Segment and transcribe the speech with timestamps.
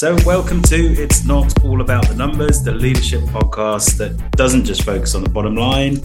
[0.00, 4.82] So, welcome to It's Not All About the Numbers, the leadership podcast that doesn't just
[4.82, 6.00] focus on the bottom line.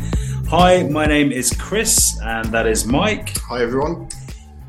[0.49, 3.37] Hi, my name is Chris, and that is Mike.
[3.47, 4.09] Hi, everyone.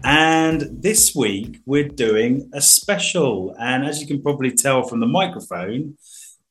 [0.05, 3.53] And this week we're doing a special.
[3.59, 5.97] And as you can probably tell from the microphone,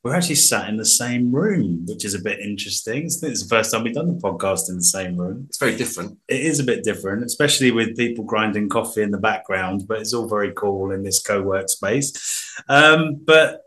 [0.04, 3.06] we're actually sat in the same room, which is a bit interesting.
[3.06, 5.46] It's the first time we've done the podcast in the same room.
[5.48, 6.18] It's very different.
[6.28, 10.14] It is a bit different, especially with people grinding coffee in the background, but it's
[10.14, 12.45] all very cool in this co work space.
[12.70, 13.62] Um, but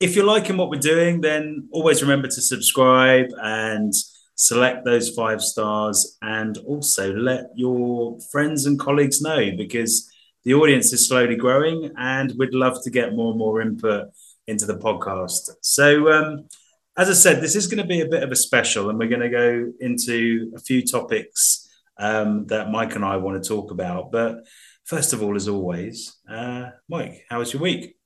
[0.00, 3.92] if you're liking what we're doing, then always remember to subscribe and
[4.36, 10.08] select those five stars and also let your friends and colleagues know because
[10.44, 14.08] the audience is slowly growing and we'd love to get more and more input
[14.46, 15.50] into the podcast.
[15.60, 16.48] So, um,
[16.96, 19.08] as I said, this is going to be a bit of a special, and we're
[19.08, 23.70] going to go into a few topics um, that Mike and I want to talk
[23.70, 24.10] about.
[24.10, 24.46] But
[24.84, 27.97] first of all, as always, uh, Mike, how was your week?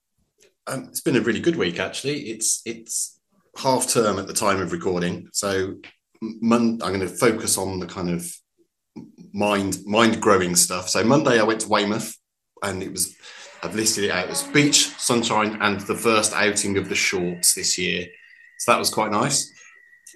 [0.66, 2.30] Um, it's been a really good week, actually.
[2.30, 3.18] It's it's
[3.56, 5.74] half term at the time of recording, so
[6.22, 8.32] mon- I'm going to focus on the kind of
[9.32, 10.88] mind mind growing stuff.
[10.88, 12.16] So Monday, I went to Weymouth,
[12.62, 13.16] and it was
[13.62, 17.76] I've listed it out as beach, sunshine, and the first outing of the shorts this
[17.76, 18.06] year.
[18.58, 19.50] So that was quite nice.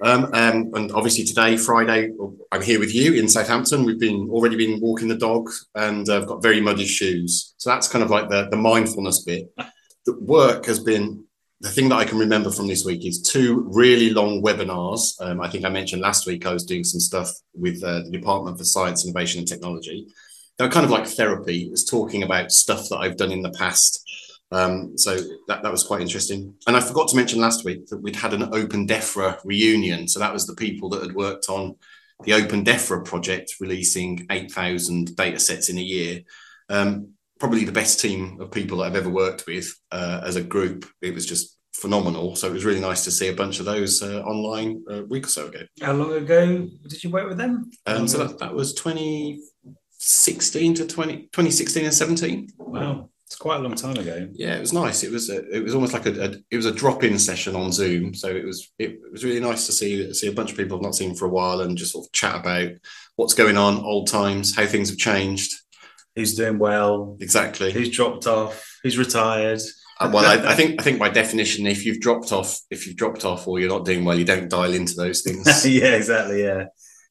[0.03, 2.13] Um, um, and obviously today, Friday,
[2.53, 3.85] I'm here with you in Southampton.
[3.85, 7.55] We've been already been walking the dog, and uh, I've got very muddy shoes.
[7.57, 9.53] So that's kind of like the, the mindfulness bit.
[10.07, 11.25] The work has been
[11.61, 15.21] the thing that I can remember from this week is two really long webinars.
[15.21, 18.11] Um, I think I mentioned last week I was doing some stuff with uh, the
[18.11, 20.07] Department for Science, Innovation and Technology
[20.59, 21.69] they're kind of like therapy.
[21.71, 24.03] It's talking about stuff that I've done in the past.
[24.53, 25.17] Um, so
[25.49, 26.55] that, that was quite interesting.
[26.67, 30.09] And I forgot to mention last week that we'd had an Open DEFRA reunion.
[30.09, 31.77] So that was the people that had worked on
[32.25, 36.21] the Open DEFRA project, releasing 8,000 data sets in a year.
[36.69, 40.43] Um, probably the best team of people that I've ever worked with uh, as a
[40.43, 40.87] group.
[41.03, 42.37] It was just phenomenal.
[42.37, 45.27] So it was really nice to see a bunch of those uh, online a week
[45.27, 45.61] or so ago.
[45.81, 47.71] How long ago did you work with them?
[47.85, 52.49] Um, so that, that was 2016 to 20, 2016 and 17.
[52.59, 53.11] Wow.
[53.27, 54.29] It's quite a long time ago.
[54.35, 55.03] Yeah, it was nice.
[55.03, 57.57] It was a, it was almost like a, a it was a drop in session
[57.57, 58.15] on Zoom.
[58.15, 60.77] So it was it, it, was really nice to see see a bunch of people
[60.77, 62.71] I've not seen for a while and just sort of chat about
[63.17, 65.53] what's going on, old times, how things have changed,
[66.17, 69.61] who's doing well, exactly, He's dropped off, He's retired.
[69.99, 72.97] Uh, well, I, I, think I think by definition, if you've dropped off, if you've
[72.97, 75.47] dropped off or you're not doing well, you don't dial into those things.
[75.67, 76.43] yeah, exactly.
[76.43, 76.67] Yeah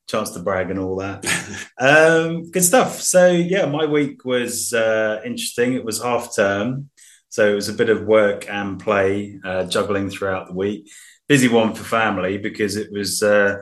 [0.08, 1.26] chance to brag and all that.
[1.80, 3.02] um, good stuff.
[3.02, 5.74] So yeah, my week was uh, interesting.
[5.74, 6.90] It was half term,
[7.30, 10.92] so it was a bit of work and play, uh, juggling throughout the week.
[11.28, 13.58] Busy one for family because it was uh,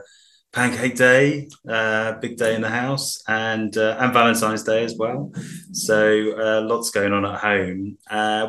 [0.54, 5.32] Pancake Day, uh, big day in the house, and uh, and Valentine's Day as well.
[5.72, 7.98] So uh, lots going on at home.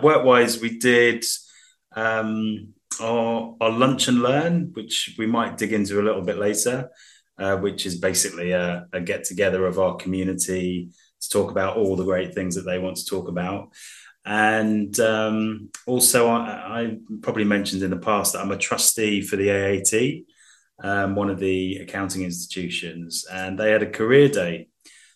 [0.01, 1.25] work wise, we did.
[1.95, 6.89] Um, our, our lunch and learn, which we might dig into a little bit later
[7.37, 10.89] uh, which is basically a, a get together of our community
[11.21, 13.69] to talk about all the great things that they want to talk about.
[14.25, 19.35] And um, also, I, I, probably mentioned in the past that I'm a trustee for
[19.35, 20.25] the AAT,
[20.83, 24.67] um, one of the accounting institutions, and they had a career day.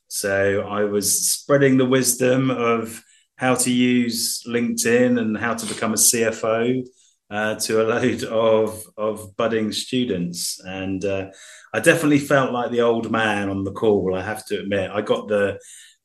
[0.08, 3.03] So I was spreading the wisdom of
[3.36, 6.84] how to use LinkedIn and how to become a CFO
[7.30, 10.59] uh, to a load of, of budding students.
[10.64, 11.28] And uh,
[11.74, 14.16] I definitely felt like the old man on the call.
[14.16, 15.59] I have to admit, I got the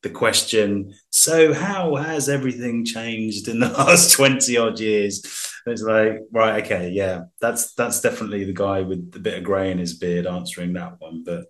[0.05, 0.93] the question.
[1.09, 5.51] So, how has everything changed in the last twenty odd years?
[5.67, 9.71] it's like, right, okay, yeah, that's that's definitely the guy with the bit of grey
[9.71, 11.23] in his beard answering that one.
[11.25, 11.45] But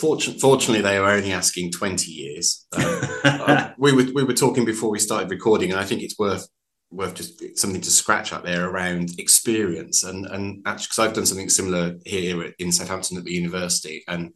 [0.00, 2.66] Fortunately, fortunately, they were only asking 20 years.
[3.26, 6.48] Uh, we, were, we were talking before we started recording, and I think it's worth
[6.90, 11.26] worth just something to scratch up there around experience and and actually because I've done
[11.26, 14.32] something similar here in Southampton at the university and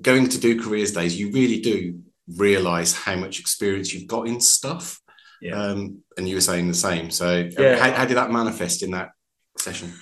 [0.00, 2.00] going to do careers days you really do
[2.36, 5.00] realize how much experience you've got in stuff
[5.42, 5.54] yeah.
[5.54, 7.76] Um, and you were saying the same so yeah.
[7.76, 9.10] how, how did that manifest in that
[9.58, 9.92] session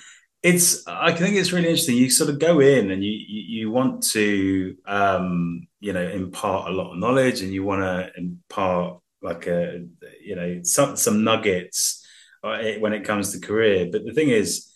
[0.41, 3.71] it's i think it's really interesting you sort of go in and you you, you
[3.71, 8.99] want to um you know impart a lot of knowledge and you want to impart
[9.21, 9.85] like a
[10.21, 12.05] you know some some nuggets
[12.43, 13.89] uh, when it comes to career.
[13.91, 14.71] But the thing is,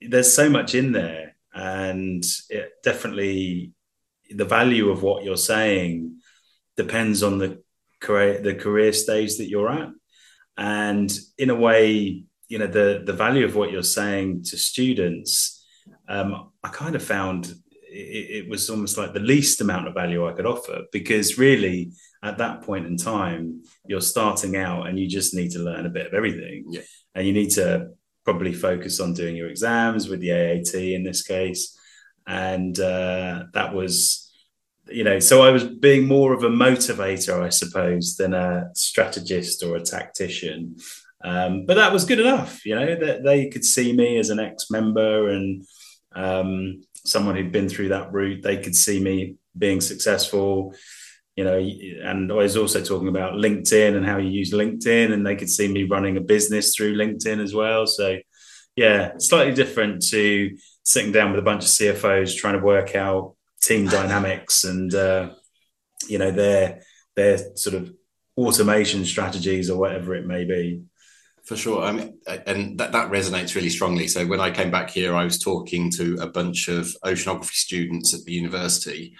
[0.00, 3.72] there's so much in there, and it definitely
[4.30, 6.15] the value of what you're saying
[6.76, 7.62] depends on the
[8.00, 9.90] career the career stage that you're at,
[10.56, 15.64] and in a way, you know the the value of what you're saying to students.
[16.08, 17.54] Um, I kind of found
[17.88, 21.92] it, it, was almost like the least amount of value I could offer because really
[22.22, 25.90] at that point in time you're starting out and you just need to learn a
[25.90, 26.82] bit of everything yeah.
[27.14, 27.90] and you need to
[28.24, 31.78] probably focus on doing your exams with the AAT in this case
[32.26, 34.25] and uh, that was
[34.88, 39.62] you know so I was being more of a motivator I suppose than a strategist
[39.62, 40.76] or a tactician
[41.24, 44.38] um, but that was good enough you know that they could see me as an
[44.38, 45.64] ex-member and
[46.16, 50.74] um, someone who'd been through that route, they could see me being successful.
[51.36, 55.26] You know, and I was also talking about LinkedIn and how you use LinkedIn, and
[55.26, 57.86] they could see me running a business through LinkedIn as well.
[57.86, 58.18] So,
[58.74, 63.35] yeah, slightly different to sitting down with a bunch of CFOs trying to work out
[63.66, 65.30] team dynamics and uh,
[66.08, 66.82] you know their
[67.16, 67.92] their sort of
[68.36, 70.82] automation strategies or whatever it may be
[71.46, 71.82] for sure.
[71.82, 74.08] I mean, and that, that resonates really strongly.
[74.08, 78.12] So when I came back here, I was talking to a bunch of oceanography students
[78.12, 79.14] at the university.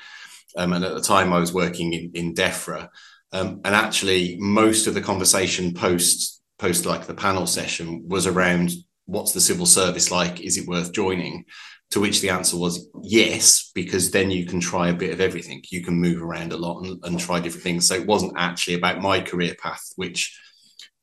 [0.57, 2.89] Um, and at the time I was working in, in DEFRA.
[3.33, 8.73] Um, and actually most of the conversation post, post like the panel session was around
[9.05, 10.41] what's the civil service like?
[10.41, 11.45] Is it worth joining?
[11.91, 15.63] To which the answer was yes, because then you can try a bit of everything.
[15.71, 17.87] You can move around a lot and, and try different things.
[17.87, 20.39] So it wasn't actually about my career path, which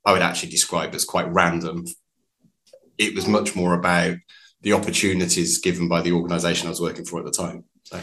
[0.05, 1.85] I would actually describe as quite random.
[2.97, 4.17] It was much more about
[4.61, 7.63] the opportunities given by the organization I was working for at the time.
[7.83, 8.01] So.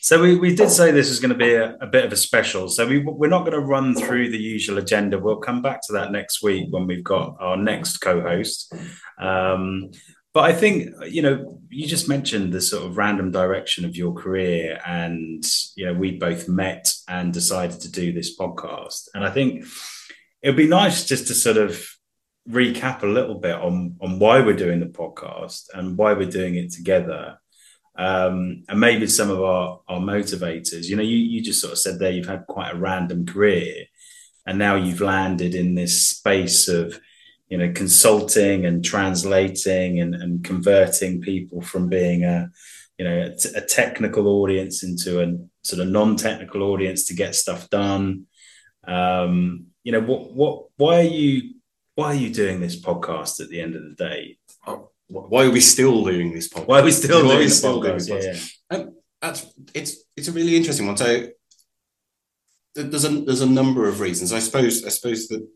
[0.00, 2.16] So we, we did say this was going to be a, a bit of a
[2.16, 2.68] special.
[2.68, 5.18] So we, we're not going to run through the usual agenda.
[5.18, 8.74] We'll come back to that next week when we've got our next co-host.
[9.18, 9.92] Um,
[10.34, 14.12] but I think you know you just mentioned the sort of random direction of your
[14.12, 15.42] career, and
[15.76, 19.08] you know we both met and decided to do this podcast.
[19.14, 19.64] And I think
[20.42, 21.88] it'd be nice just to sort of
[22.48, 26.56] recap a little bit on on why we're doing the podcast and why we're doing
[26.56, 27.38] it together
[27.96, 31.78] um, and maybe some of our our motivators you know you, you just sort of
[31.78, 33.86] said there you've had quite a random career
[34.46, 37.00] and now you've landed in this space of
[37.48, 42.50] you know consulting and translating and, and converting people from being a
[42.98, 47.68] you know a, a technical audience into a sort of non-technical audience to get stuff
[47.70, 48.26] done
[48.86, 51.54] um, you know what what why are you
[51.94, 54.36] why are you doing this podcast at the end of the day
[54.66, 57.80] oh, why are we still doing this podcast why are we still doing we still
[57.80, 58.06] podcast?
[58.06, 58.60] Doing podcast?
[58.70, 58.84] Yeah, yeah.
[58.84, 61.28] Um, that's it's it's a really interesting one so
[62.74, 65.48] there's a there's a number of reasons i suppose i suppose the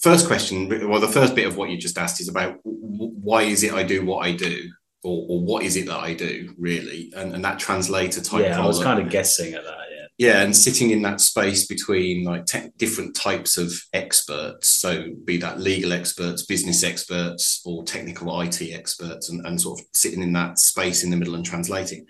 [0.00, 3.62] first question well the first bit of what you just asked is about why is
[3.62, 4.70] it i do what i do
[5.02, 7.12] or, or what is it that i do really?
[7.16, 9.96] And, and that translator type yeah i was kind of guessing at that yeah.
[10.18, 15.38] Yeah, and sitting in that space between like te- different types of experts so be
[15.38, 20.34] that legal experts business experts or technical it experts and, and sort of sitting in
[20.34, 22.04] that space in the middle and translating.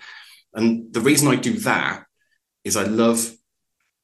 [0.55, 2.03] And the reason i do that
[2.65, 3.33] is i love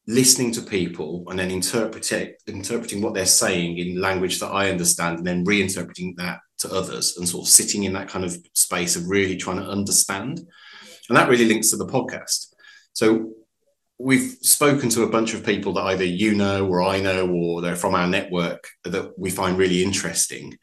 [0.07, 5.19] listening to people and then interpreting interpreting what they're saying in language that i understand
[5.19, 8.95] and then reinterpreting that to others and sort of sitting in that kind of space
[8.97, 10.39] of really trying to understand
[11.09, 12.55] and that really links to the podcast
[12.93, 13.33] so
[13.99, 17.63] we've spoken to a bunch of people that either you know or I know or
[17.63, 20.59] they're from our network that we find really interesting.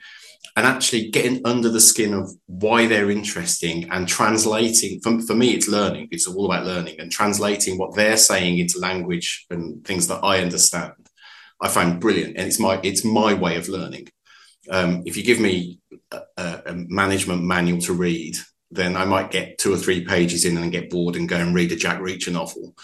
[0.55, 5.55] And actually getting under the skin of why they're interesting and translating for, for me,
[5.55, 6.09] it's learning.
[6.11, 10.43] It's all about learning and translating what they're saying into language and things that I
[10.43, 10.93] understand.
[11.59, 12.37] I find brilliant.
[12.37, 14.09] And it's my it's my way of learning.
[14.69, 15.79] Um, if you give me
[16.11, 18.35] a, a management manual to read,
[18.75, 21.53] then I might get two or three pages in and get bored and go and
[21.53, 22.75] read a Jack Reacher novel.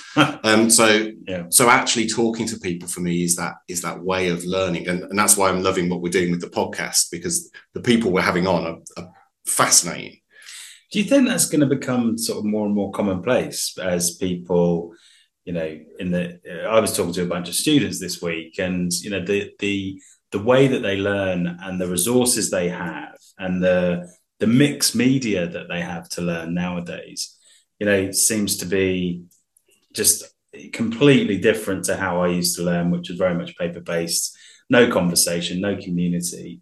[0.44, 1.46] um, so, yeah.
[1.50, 5.04] so actually talking to people for me is that is that way of learning, and,
[5.04, 8.22] and that's why I'm loving what we're doing with the podcast because the people we're
[8.22, 9.12] having on are, are
[9.46, 10.20] fascinating.
[10.92, 14.94] Do you think that's going to become sort of more and more commonplace as people?
[15.46, 18.92] You know, in the I was talking to a bunch of students this week, and
[18.92, 20.00] you know the the
[20.32, 24.08] the way that they learn and the resources they have and the
[24.40, 27.38] the mixed media that they have to learn nowadays,
[27.80, 29.24] you know, seems to be
[29.94, 30.24] just
[30.74, 34.36] completely different to how I used to learn, which was very much paper based,
[34.70, 36.62] no conversation, no community.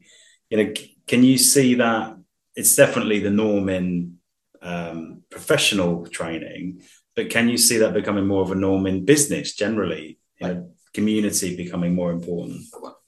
[0.49, 0.73] You know,
[1.07, 2.17] can you see that
[2.55, 4.17] it's definitely the norm in
[4.61, 6.81] um, professional training,
[7.15, 10.19] but can you see that becoming more of a norm in business generally?
[10.41, 12.61] You know, community becoming more important.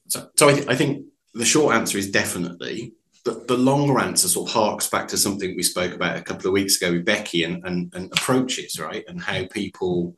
[0.08, 2.94] So, so I, th- I think the short answer is definitely
[3.26, 6.48] the, the longer answer sort of harks back to something we spoke about a couple
[6.48, 9.04] of weeks ago with Becky and, and, and approaches, right?
[9.08, 10.16] And how people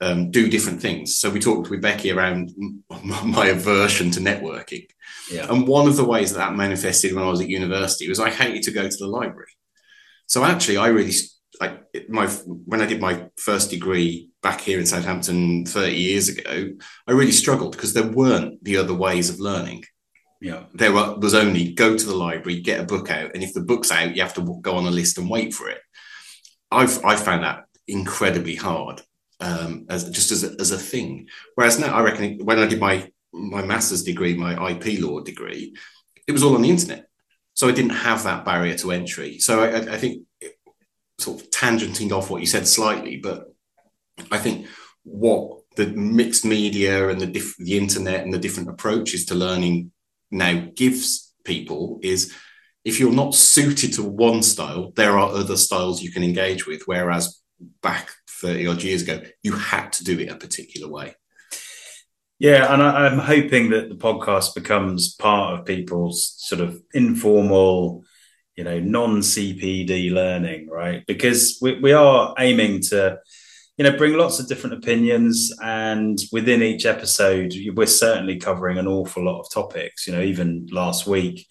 [0.00, 1.18] um, do different things.
[1.18, 2.50] So we talked with Becky around
[3.24, 4.86] my aversion to networking.
[5.30, 5.46] Yeah.
[5.50, 8.30] And one of the ways that, that manifested when I was at university was I
[8.30, 9.52] hated to go to the library.
[10.26, 11.12] So actually, I really
[11.60, 16.70] like my when I did my first degree back here in Southampton 30 years ago,
[17.06, 19.84] I really struggled because there weren't the other ways of learning.
[20.40, 20.64] Yeah.
[20.72, 23.90] There was only go to the library, get a book out, and if the book's
[23.90, 25.80] out, you have to go on a list and wait for it.
[26.70, 29.02] I've I found that incredibly hard
[29.40, 31.28] um, as just as a, as a thing.
[31.54, 35.74] Whereas now, I reckon when I did my my master's degree, my IP law degree,
[36.26, 37.08] it was all on the internet,
[37.54, 39.38] so I didn't have that barrier to entry.
[39.38, 40.24] So I, I think
[41.18, 43.52] sort of tangenting off what you said slightly, but
[44.30, 44.66] I think
[45.02, 49.92] what the mixed media and the diff- the internet and the different approaches to learning
[50.30, 52.34] now gives people is
[52.84, 56.82] if you're not suited to one style, there are other styles you can engage with.
[56.86, 57.40] Whereas
[57.82, 61.14] back 30 odd years ago, you had to do it a particular way.
[62.38, 68.04] Yeah, and I, am hoping that the podcast becomes part of people's sort of informal,
[68.54, 71.04] you know, non CPD learning, right?
[71.06, 73.18] Because we, we are aiming to,
[73.78, 75.52] you know, bring lots of different opinions.
[75.62, 80.06] And within each episode, we're certainly covering an awful lot of topics.
[80.06, 81.46] You know, even last week,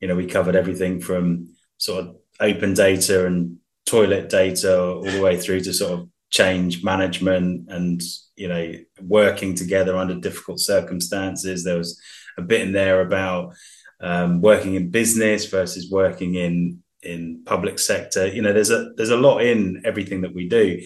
[0.00, 5.20] you know, we covered everything from sort of open data and toilet data all the
[5.20, 8.02] way through to sort of change management and
[8.36, 11.98] you know working together under difficult circumstances there was
[12.36, 13.54] a bit in there about
[14.00, 19.10] um, working in business versus working in in public sector you know there's a there's
[19.10, 20.78] a lot in everything that we do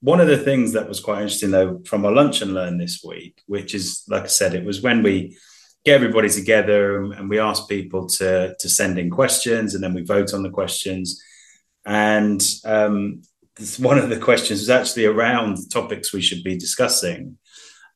[0.00, 3.02] one of the things that was quite interesting though from our lunch and learn this
[3.04, 5.36] week which is like i said it was when we
[5.84, 9.94] get everybody together and, and we ask people to to send in questions and then
[9.94, 11.22] we vote on the questions
[11.84, 13.22] and um,
[13.78, 17.38] one of the questions was actually around topics we should be discussing.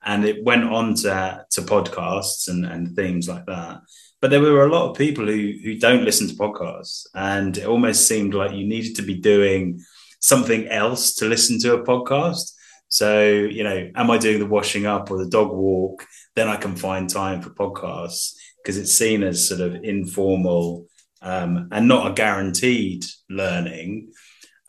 [0.03, 3.81] And it went on to, to podcasts and, and themes like that.
[4.21, 7.07] But there were a lot of people who, who don't listen to podcasts.
[7.15, 9.81] And it almost seemed like you needed to be doing
[10.25, 12.53] something else to listen to a podcast.
[12.89, 16.07] So, you know, am I doing the washing up or the dog walk?
[16.35, 20.87] Then I can find time for podcasts because it's seen as sort of informal
[21.21, 24.13] um, and not a guaranteed learning.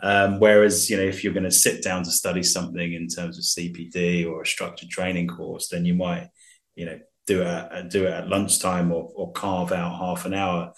[0.02, 3.38] Um, whereas, you know, if you're going to sit down to study something in terms
[3.38, 6.28] of CPD or a structured training course, then you might,
[6.76, 10.74] you know, do it do it at lunchtime or, or carve out half an hour.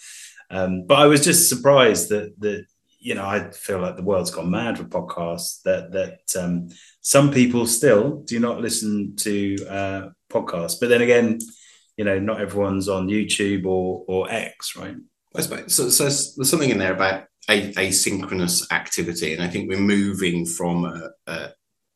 [0.52, 2.68] Um, but I was just surprised that that
[3.00, 5.62] you know I feel like the world's gone mad with podcasts.
[5.64, 6.70] That that um,
[7.02, 11.40] some people still do not listen to uh, podcasts, but then again,
[11.96, 14.96] you know, not everyone's on YouTube or or X, right?
[15.36, 15.90] I suppose so.
[15.90, 20.86] So there's something in there about a, asynchronous activity, and I think we're moving from
[20.86, 21.48] uh, uh,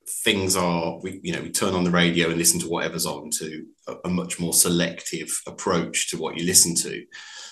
[0.08, 3.30] things are we you know we turn on the radio and listen to whatever's on
[3.32, 7.04] to a, a much more selective approach to what you listen to.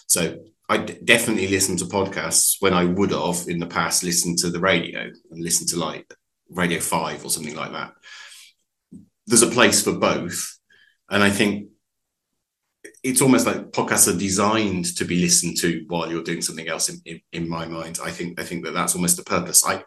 [0.08, 0.38] So
[0.69, 4.51] I d- definitely listen to podcasts when I would have in the past listened to
[4.51, 6.13] the radio and listened to like
[6.49, 7.93] Radio Five or something like that.
[9.25, 10.59] There's a place for both,
[11.09, 11.69] and I think
[13.03, 16.89] it's almost like podcasts are designed to be listened to while you're doing something else
[16.89, 17.99] in, in, in, my mind.
[18.03, 19.65] I think i think that that's almost the purpose.
[19.65, 19.83] I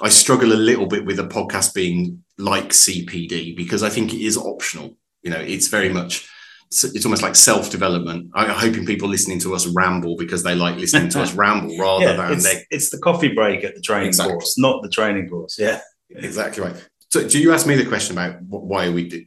[0.00, 4.22] i struggle a little bit with a podcast being like cpd because i think it
[4.22, 4.96] is optional.
[5.22, 6.28] You know it's very much
[6.72, 11.08] it's almost like self-development i'm hoping people listening to us ramble because they like listening
[11.08, 12.64] to us ramble rather yeah, than it's, they...
[12.70, 14.32] it's the coffee break at the training exactly.
[14.32, 18.16] course not the training course yeah exactly right so do you ask me the question
[18.16, 19.24] about why are we do,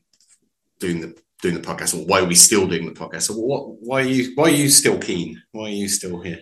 [0.79, 3.23] doing the doing the podcast, or why are we still doing the podcast?
[3.23, 3.75] So, what?
[3.79, 4.31] Why are you?
[4.35, 5.41] Why are you still keen?
[5.51, 6.39] Why are you still here?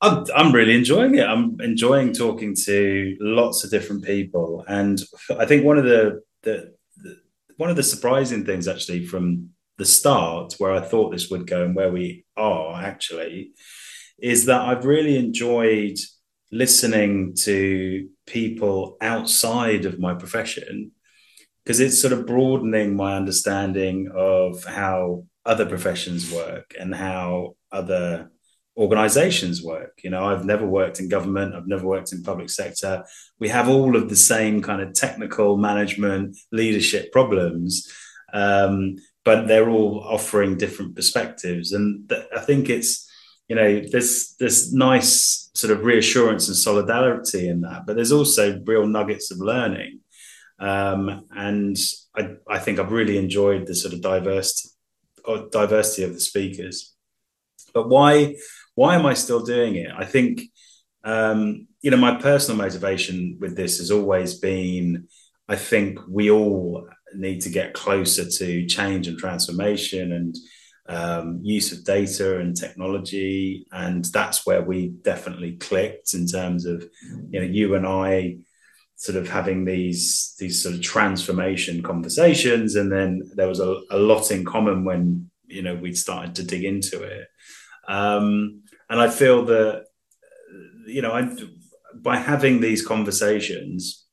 [0.00, 1.26] I'm, I'm really enjoying it.
[1.26, 5.02] I'm enjoying talking to lots of different people, and
[5.36, 7.20] I think one of the, the, the
[7.56, 11.64] one of the surprising things actually from the start, where I thought this would go
[11.64, 13.52] and where we are actually,
[14.18, 15.96] is that I've really enjoyed
[16.52, 20.92] listening to people outside of my profession
[21.64, 28.30] because it's sort of broadening my understanding of how other professions work and how other
[28.76, 30.00] organizations work.
[30.04, 33.04] You know i've never worked in government i've never worked in public sector.
[33.38, 37.90] We have all of the same kind of technical management leadership problems.
[38.32, 43.08] Um, but they're all offering different perspectives and th- i think it's
[43.48, 48.60] you know there's this nice sort of reassurance and solidarity in that but there's also
[48.64, 50.00] real nuggets of learning
[50.60, 51.76] um, and
[52.14, 54.68] I, I think I've really enjoyed the sort of diversity,
[55.26, 56.94] uh, diversity of the speakers.
[57.72, 58.36] But why
[58.74, 59.90] why am I still doing it?
[59.96, 60.42] I think
[61.02, 65.08] um, you know my personal motivation with this has always been
[65.48, 70.36] I think we all need to get closer to change and transformation and
[70.90, 76.84] um, use of data and technology, and that's where we definitely clicked in terms of
[77.30, 78.38] you know you and I
[78.96, 83.98] sort of having these these sort of transformation conversations, and then there was a, a
[83.98, 87.28] lot in common when you know we'd started to dig into it,
[87.86, 89.84] um, and I feel that
[90.86, 91.36] you know I,
[91.94, 94.06] by having these conversations,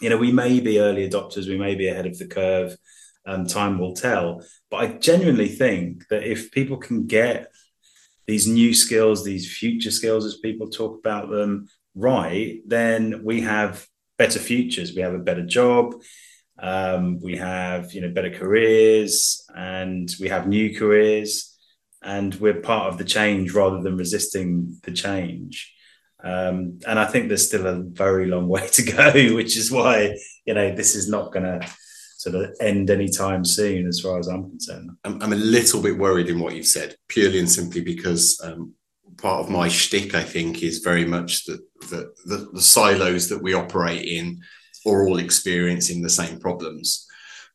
[0.00, 2.76] you know we may be early adopters, we may be ahead of the curve
[3.26, 4.42] um, time will tell.
[4.70, 7.50] But I genuinely think that if people can get
[8.26, 13.86] these new skills, these future skills, as people talk about them, right, then we have
[14.16, 14.94] better futures.
[14.94, 15.94] We have a better job.
[16.58, 21.54] Um, we have you know better careers, and we have new careers,
[22.02, 25.75] and we're part of the change rather than resisting the change.
[26.26, 30.18] Um, and I think there's still a very long way to go, which is why
[30.44, 31.68] you know this is not going to
[32.18, 34.90] sort of end anytime soon, as far as I'm concerned.
[35.04, 38.74] I'm, I'm, a little bit worried in what you've said, purely and simply because um,
[39.18, 43.42] part of my shtick, I think, is very much that the, the, the, silos that
[43.42, 44.40] we operate in
[44.86, 47.06] are all experiencing the same problems.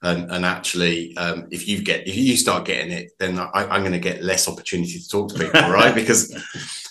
[0.03, 3.81] And, and actually, um, if you get if you start getting it, then I, am
[3.81, 5.93] going to get less opportunity to talk to people, right?
[5.93, 6.31] Because,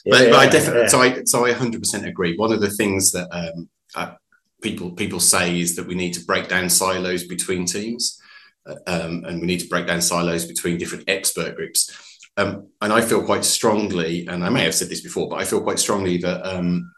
[0.05, 0.87] yeah, but, but, I definitely, yeah.
[0.87, 2.37] so I so I 100% agree.
[2.37, 4.15] One of the things that um, I,
[4.63, 8.21] people people say is that we need to break down silos between teams,
[8.65, 11.91] uh, um, and we need to break down silos between different expert groups.
[12.37, 15.45] Um, and I feel quite strongly, and I may have said this before, but I
[15.45, 16.93] feel quite strongly that um,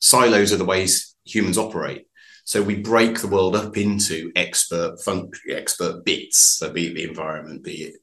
[0.00, 2.06] silos are the ways humans operate.
[2.52, 7.04] So we break the world up into expert fun- expert bits, so be it the
[7.04, 7.94] environment, be it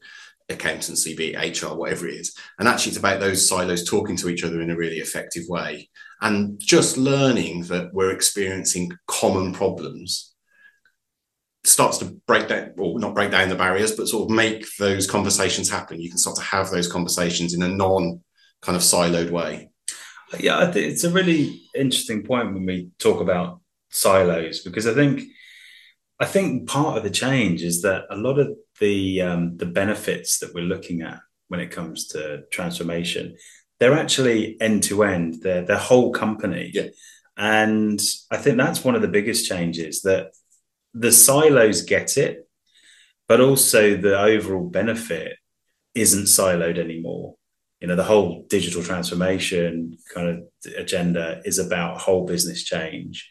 [0.50, 2.36] accountancy, be it HR, whatever it is.
[2.58, 5.92] And actually, it's about those silos talking to each other in a really effective way
[6.22, 10.34] and just learning that we're experiencing common problems.
[11.64, 15.06] Starts to break down or not break down the barriers but sort of make those
[15.06, 16.02] conversations happen.
[16.02, 18.24] You can start to have those conversations in a non
[18.64, 19.70] kind of siloed way.
[20.40, 24.94] Yeah I think it's a really interesting point when we talk about silos because i
[24.94, 25.24] think
[26.20, 30.40] i think part of the change is that a lot of the um, the benefits
[30.40, 33.36] that we're looking at when it comes to transformation
[33.80, 35.42] they're actually end to end.
[35.42, 36.72] They're their whole company.
[36.74, 36.88] Yeah.
[37.38, 38.00] And
[38.30, 40.32] I think that's one of the biggest changes that
[40.94, 42.48] the silos get it,
[43.28, 45.38] but also the overall benefit
[45.96, 47.36] isn't siloed anymore.
[47.80, 53.30] You know, the whole digital transformation kind of agenda is about whole business change,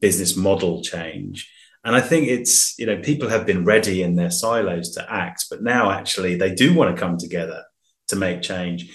[0.00, 1.50] business model change.
[1.84, 5.46] And I think it's, you know, people have been ready in their silos to act,
[5.50, 7.64] but now actually they do want to come together
[8.08, 8.90] to make change.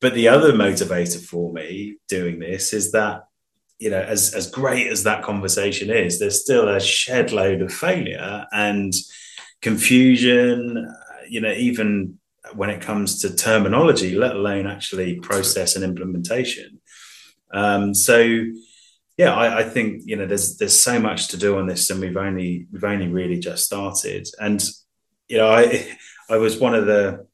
[0.00, 3.24] But the other motivator for me doing this is that,
[3.78, 7.72] you know, as, as great as that conversation is, there's still a shed load of
[7.72, 8.92] failure and
[9.60, 10.92] confusion,
[11.28, 12.18] you know, even
[12.54, 16.80] when it comes to terminology, let alone actually process and implementation.
[17.52, 18.44] Um, so,
[19.16, 22.00] yeah, I, I, think you know there's there's so much to do on this, and
[22.00, 24.26] we've only we've only really just started.
[24.40, 24.62] And
[25.28, 25.96] you know, I
[26.30, 27.26] I was one of the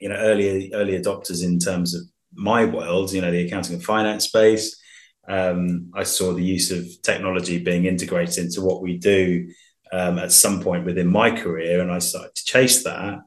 [0.00, 2.02] you know early early adopters in terms of
[2.34, 4.80] my world, you know, the accounting and finance space.
[5.28, 9.48] Um, I saw the use of technology being integrated into what we do
[9.92, 13.20] um, at some point within my career, and I started to chase that.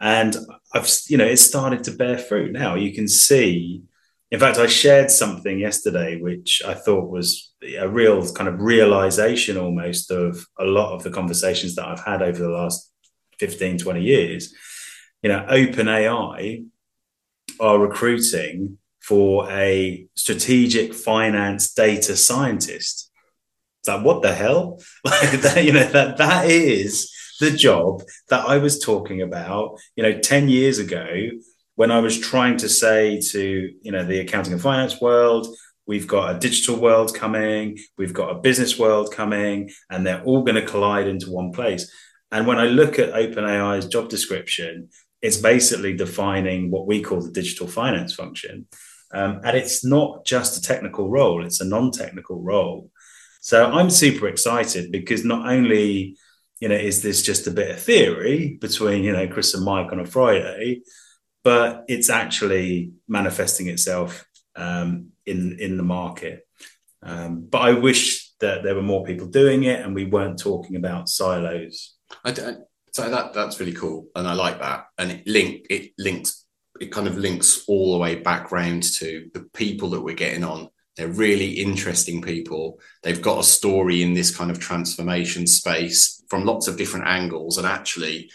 [0.00, 0.36] And
[0.74, 2.74] I've, you know, it's started to bear fruit now.
[2.74, 3.82] You can see.
[4.30, 9.56] In fact, I shared something yesterday which I thought was a real kind of realization
[9.56, 12.92] almost of a lot of the conversations that I've had over the last
[13.38, 14.54] 15, 20 years
[15.22, 16.66] you know, OpenAI
[17.60, 23.10] are recruiting for a strategic finance data scientist.
[23.80, 24.80] It's like, what the hell?
[25.04, 27.10] Like that, you know, that that is
[27.40, 31.06] the job that I was talking about, you know, 10 years ago
[31.78, 35.46] when I was trying to say to, you know, the accounting and finance world,
[35.86, 40.42] we've got a digital world coming, we've got a business world coming, and they're all
[40.42, 41.88] going to collide into one place.
[42.32, 44.88] And when I look at OpenAI's job description,
[45.22, 48.66] it's basically defining what we call the digital finance function.
[49.14, 52.90] Um, and it's not just a technical role, it's a non technical role.
[53.40, 56.16] So I'm super excited because not only
[56.58, 59.92] you know is this just a bit of theory between you know Chris and Mike
[59.92, 60.82] on a Friday,
[61.48, 66.46] but it's actually manifesting itself um, in in the market.
[67.02, 70.76] Um, but I wish that there were more people doing it and we weren't talking
[70.76, 71.94] about silos.
[72.22, 72.34] I,
[72.92, 74.88] so that that's really cool, and I like that.
[74.98, 76.44] And it link it links
[76.82, 80.44] it kind of links all the way back round to the people that we're getting
[80.44, 80.68] on.
[80.98, 82.78] They're really interesting people.
[83.02, 87.56] They've got a story in this kind of transformation space from lots of different angles,
[87.56, 88.30] and actually,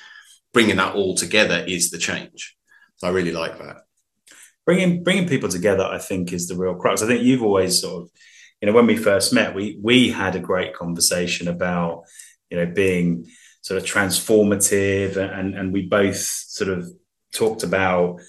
[0.52, 2.58] bringing that all together is the change.
[3.04, 3.78] I really like that.
[4.66, 7.02] Bringing bringing people together, I think, is the real crux.
[7.02, 8.10] I think you've always sort of,
[8.62, 12.04] you know, when we first met, we we had a great conversation about,
[12.50, 13.28] you know, being
[13.62, 16.90] sort of transformative, and and we both sort of
[17.34, 18.22] talked about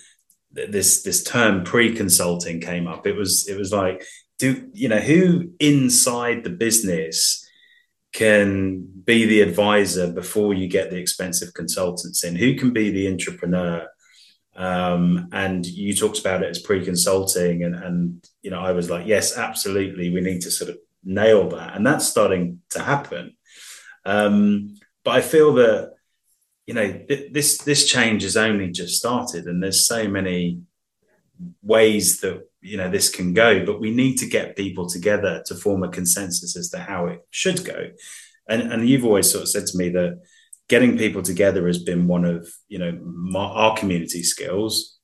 [0.51, 3.07] this this term pre-consulting came up.
[3.07, 4.05] It was it was like,
[4.39, 7.47] do you know who inside the business
[8.13, 12.37] can be the advisor before you get the expensive consultants in?
[12.37, 13.89] Who can be the entrepreneur?
[14.57, 19.07] Um, and you talked about it as pre-consulting, and, and you know, I was like,
[19.07, 23.37] yes, absolutely, we need to sort of nail that, and that's starting to happen.
[24.05, 25.95] Um, but I feel that
[26.67, 30.61] you know th- this this change has only just started, and there's so many
[31.62, 35.55] ways that you know this can go but we need to get people together to
[35.55, 37.90] form a consensus as to how it should go
[38.49, 40.21] and and you've always sort of said to me that
[40.68, 44.98] getting people together has been one of you know my, our community skills.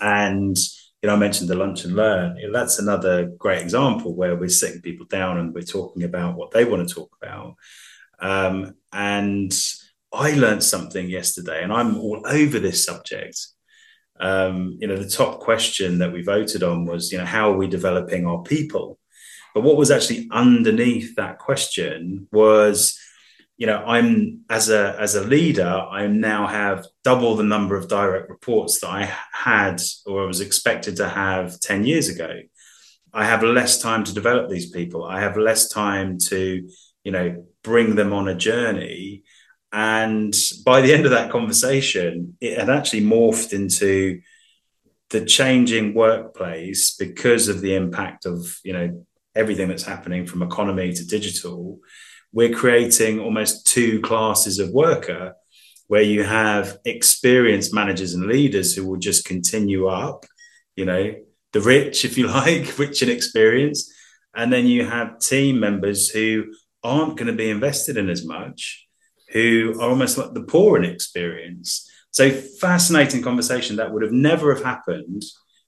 [0.00, 0.56] And
[1.02, 2.38] you know i mentioned the lunch and learn.
[2.52, 6.64] That's another great example where we're sitting people down and we're talking about what they
[6.64, 7.54] want to talk about.
[8.20, 9.52] Um, and
[10.12, 13.48] i learned something yesterday and i'm all over this subject.
[14.20, 17.56] Um, you know, the top question that we voted on was, you know, how are
[17.56, 19.00] we developing our people?
[19.54, 22.98] But what was actually underneath that question was,
[23.56, 27.88] you know, I'm as a as a leader, I now have double the number of
[27.88, 32.40] direct reports that I had or was expected to have 10 years ago.
[33.12, 35.04] I have less time to develop these people.
[35.04, 36.68] I have less time to,
[37.04, 39.22] you know, bring them on a journey
[39.74, 40.32] and
[40.64, 44.20] by the end of that conversation, it had actually morphed into
[45.10, 50.92] the changing workplace because of the impact of you know everything that's happening from economy
[50.92, 51.80] to digital.
[52.34, 55.34] We're creating almost two classes of worker
[55.86, 60.26] where you have experienced managers and leaders who will just continue up,
[60.76, 61.14] you know,
[61.52, 63.90] the rich, if you like, rich in experience.
[64.34, 68.84] And then you have team members who aren't going to be invested in as much
[69.30, 71.90] who are almost like the poor in experience.
[72.10, 75.22] So fascinating conversation that would have never have happened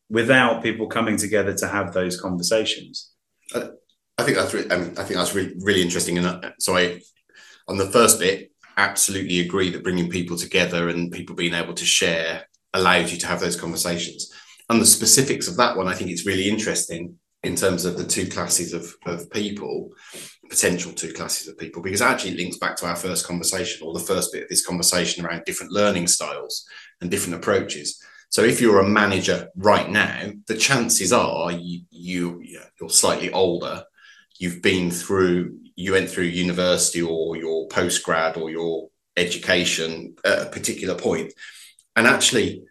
[0.08, 3.10] without people coming together to have those conversations.
[3.54, 3.68] Uh,
[4.18, 6.18] I, think that's really, I, mean, I think that's really really interesting.
[6.18, 7.00] And uh, so I,
[7.68, 11.84] on the first bit, absolutely agree that bringing people together and people being able to
[11.84, 14.32] share allows you to have those conversations.
[14.68, 18.04] And the specifics of that one, I think it's really interesting in terms of the
[18.04, 19.92] two classes of, of people
[20.48, 23.92] potential two classes of people because actually it links back to our first conversation or
[23.92, 26.66] the first bit of this conversation around different learning styles
[27.00, 28.00] and different approaches.
[28.28, 32.42] So if you're a manager right now, the chances are you, you
[32.80, 33.84] you're slightly older,
[34.38, 40.50] you've been through you went through university or your postgrad or your education at a
[40.50, 41.32] particular point,
[41.94, 42.64] and actually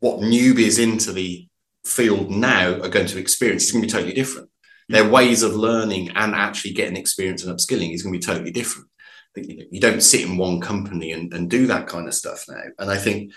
[0.00, 1.48] what newbies into the
[1.84, 4.50] field now are going to experience is going to be totally different
[4.88, 5.10] their mm.
[5.10, 8.88] ways of learning and actually getting experience and upskilling is going to be totally different.
[9.36, 12.62] You don't sit in one company and, and do that kind of stuff now.
[12.78, 13.32] And I think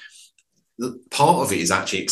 [1.11, 2.09] part of it is actually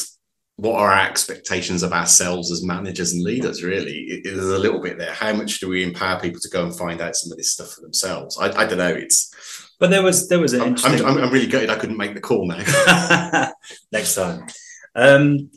[0.60, 4.22] what are our expectations of ourselves as managers and leaders really?
[4.26, 5.14] There's a little bit there.
[5.14, 7.72] How much do we empower people to go and find out some of this stuff
[7.72, 8.38] for themselves?
[8.38, 8.90] I, I don't know.
[8.90, 9.34] It's
[9.80, 11.06] but there was there was an I'm, interesting...
[11.06, 13.52] I'm, I'm, really gutted i couldn't make the call now.
[13.94, 14.48] Next time.
[14.96, 15.50] Um,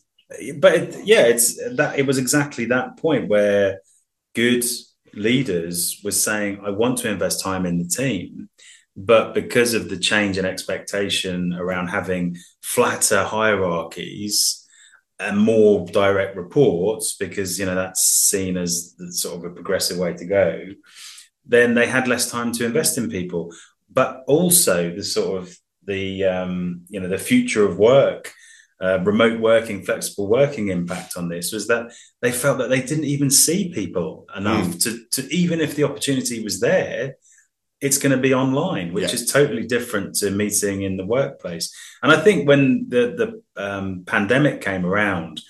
[0.58, 3.80] but it, yeah, it's that it was exactly that point where
[4.36, 4.64] good
[5.14, 8.48] leaders were saying, I want to invest time in the team.
[8.96, 14.61] But because of the change in expectation around having flatter hierarchies
[15.22, 19.98] and more direct reports, because you know that's seen as the sort of a progressive
[19.98, 20.66] way to go,
[21.46, 23.52] then they had less time to invest in people.
[23.90, 28.32] But also the sort of the um, you know the future of work
[28.82, 33.04] uh, remote working, flexible working impact on this was that they felt that they didn't
[33.04, 34.82] even see people enough mm.
[34.82, 37.14] to, to, even if the opportunity was there,
[37.82, 39.14] it's going to be online, which yeah.
[39.14, 41.74] is totally different to meeting in the workplace.
[42.02, 45.40] And I think when the the um, pandemic came around,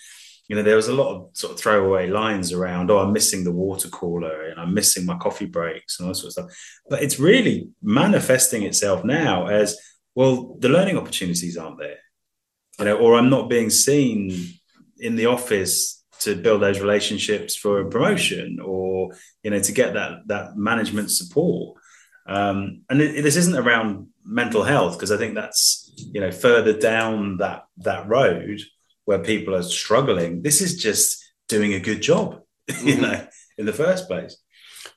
[0.49, 3.45] you know, there was a lot of sort of throwaway lines around, oh, I'm missing
[3.45, 6.81] the water cooler and I'm missing my coffee breaks and all sort of stuff.
[6.89, 9.79] But it's really manifesting itself now as
[10.15, 11.99] well, the learning opportunities aren't there
[12.79, 14.55] you know, or I'm not being seen
[14.99, 19.11] in the office to build those relationships for a promotion or
[19.43, 21.77] you know to get that that management support
[22.33, 26.73] um, and it, this isn't around mental health because i think that's you know further
[26.79, 28.61] down that that road
[29.05, 33.03] where people are struggling this is just doing a good job you mm-hmm.
[33.03, 33.27] know
[33.59, 34.37] in the first place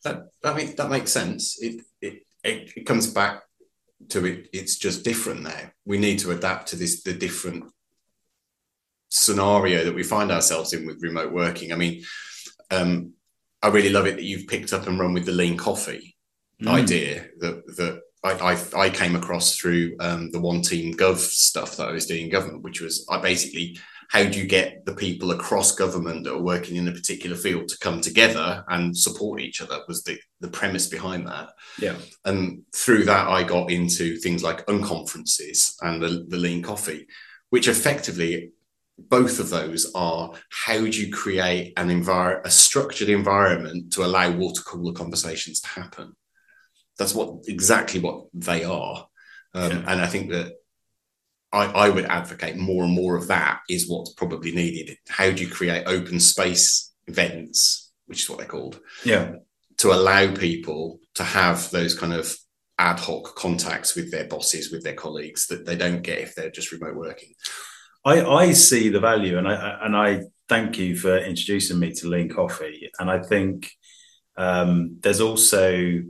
[0.03, 3.41] that that, make, that makes sense it, it it comes back
[4.09, 4.49] to it.
[4.53, 5.71] It's just different now.
[5.85, 7.65] We need to adapt to this the different
[9.09, 11.71] scenario that we find ourselves in with remote working.
[11.71, 12.03] I mean,
[12.71, 13.13] um,
[13.61, 16.14] I really love it that you've picked up and run with the lean coffee
[16.61, 16.69] mm.
[16.69, 21.77] idea that that I, I, I, came across through um, the one team gov stuff
[21.77, 23.77] that I was doing in government, which was I basically
[24.09, 27.67] how do you get the people across government that are working in a particular field
[27.69, 31.49] to come together and support each other was the, the premise behind that.
[31.79, 31.95] Yeah.
[32.23, 37.07] And through that, I got into things like unconferences and the, the lean coffee,
[37.49, 38.51] which effectively
[38.97, 44.31] both of those are how do you create an environment, a structured environment to allow
[44.31, 46.15] water cooler conversations to happen.
[46.97, 49.07] That's what exactly what they are,
[49.53, 49.83] um, yeah.
[49.87, 50.53] and I think that
[51.51, 54.97] I, I, would advocate more and more of that is what's probably needed.
[55.09, 58.79] How do you create open space events, which is what they're called?
[59.03, 59.35] Yeah,
[59.77, 62.33] to allow people to have those kind of
[62.77, 66.51] ad hoc contacts with their bosses, with their colleagues that they don't get if they're
[66.51, 67.33] just remote working.
[68.05, 72.07] I, I see the value, and I and I thank you for introducing me to
[72.07, 72.89] Lean Coffee.
[72.99, 73.71] And I think
[74.37, 76.01] um, there's also,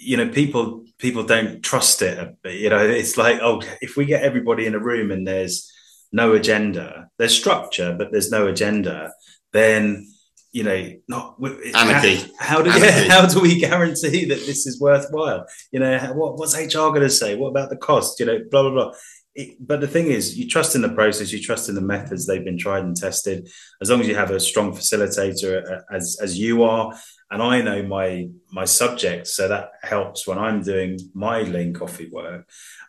[0.00, 2.36] you know, people people don't trust it.
[2.44, 5.70] You know, it's like, oh, if we get everybody in a room and there's
[6.12, 9.12] no agenda, there's structure, but there's no agenda,
[9.52, 10.06] then
[10.50, 11.36] you know, not
[11.74, 12.16] anarchy.
[12.38, 12.70] How, how do
[13.08, 15.46] how do we guarantee that this is worthwhile?
[15.72, 17.36] You know, what, what's HR going to say?
[17.36, 18.18] What about the cost?
[18.18, 18.92] You know, blah blah blah
[19.38, 22.26] it, but the thing is, you trust in the process, you trust in the methods
[22.26, 23.48] they've been tried and tested.
[23.80, 26.92] As long as you have a strong facilitator, uh, as as you are,
[27.30, 32.08] and I know my my subject, so that helps when I'm doing my lean coffee
[32.10, 32.48] work.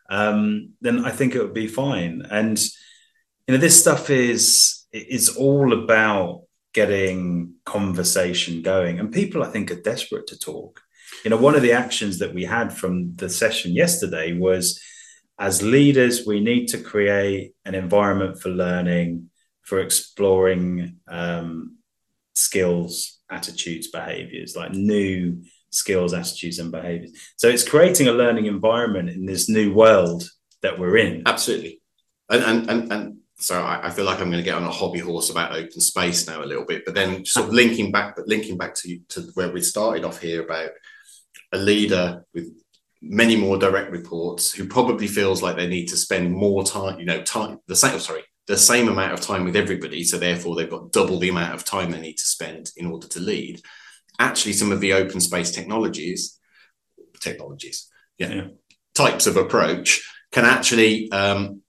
[0.10, 2.24] Um, then I think it would be fine.
[2.30, 2.58] And
[3.48, 9.72] you know, this stuff is is all about getting conversation going, and people I think
[9.72, 10.82] are desperate to talk.
[11.24, 14.80] You know, one of the actions that we had from the session yesterday was
[15.40, 19.30] as leaders, we need to create an environment for learning,
[19.62, 21.78] for exploring um,
[22.40, 27.12] skills, attitudes, behaviors, like new skills, attitudes, and behaviors.
[27.38, 30.24] So it's creating a learning environment in this new world
[30.62, 31.24] that we're in.
[31.26, 31.82] Absolutely.
[32.30, 34.72] And, and, and, and so I, I, feel like I'm going to get on a
[34.72, 38.16] hobby horse about open space now a little bit, but then sort of linking back,
[38.16, 40.72] but linking back to, to where we started off here about
[41.52, 42.52] a leader with
[43.02, 47.06] many more direct reports who probably feels like they need to spend more time, you
[47.06, 50.04] know, time the same sorry, the same amount of time with everybody.
[50.04, 53.08] So therefore they've got double the amount of time they need to spend in order
[53.10, 53.62] to lead.
[54.18, 56.40] Actually, some of the open space technologies,
[57.22, 58.48] technologies, yeah, yeah.
[58.96, 61.62] types of approach can actually um,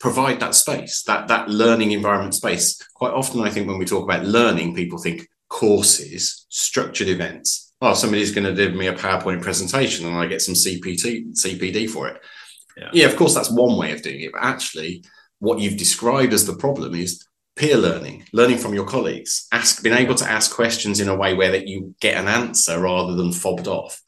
[0.00, 2.82] provide that space, that that learning environment space.
[2.94, 7.94] Quite often, I think when we talk about learning, people think courses, structured events, oh,
[7.94, 12.08] somebody's going to give me a PowerPoint presentation and I get some CPT, CPD for
[12.08, 12.20] it.
[12.76, 12.90] Yeah.
[12.92, 14.32] yeah, of course, that's one way of doing it.
[14.32, 15.04] But actually,
[15.40, 19.96] what you've described as the problem is peer learning, learning from your colleagues, ask, being
[19.96, 23.32] able to ask questions in a way where that you get an answer rather than
[23.32, 24.00] fobbed off.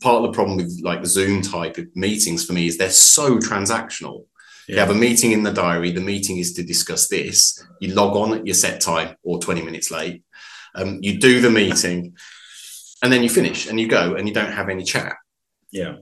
[0.00, 2.90] Part of the problem with like the Zoom type of meetings for me is they're
[2.90, 4.26] so transactional.
[4.66, 4.74] Yeah.
[4.74, 5.90] You have a meeting in the diary.
[5.90, 7.62] The meeting is to discuss this.
[7.80, 10.22] You log on at your set time or 20 minutes late.
[10.74, 12.16] Um, you do the meeting
[13.02, 15.16] and then you finish and you go and you don't have any chat.
[15.70, 15.96] Yeah.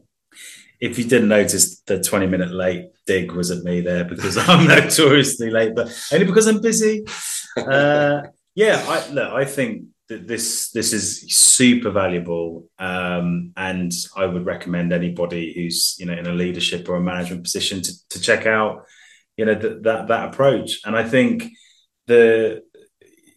[0.82, 4.66] If you didn't notice, the 20 minute late dig was at me there because I'm
[4.66, 7.04] notoriously late, but only because I'm busy.
[7.56, 8.22] Uh,
[8.54, 14.44] yeah, I, look, I think that this this is super valuable, um, and I would
[14.44, 18.46] recommend anybody who's you know in a leadership or a management position to, to check
[18.46, 18.84] out
[19.36, 20.80] you know th- that that approach.
[20.84, 21.44] And I think
[22.06, 22.62] the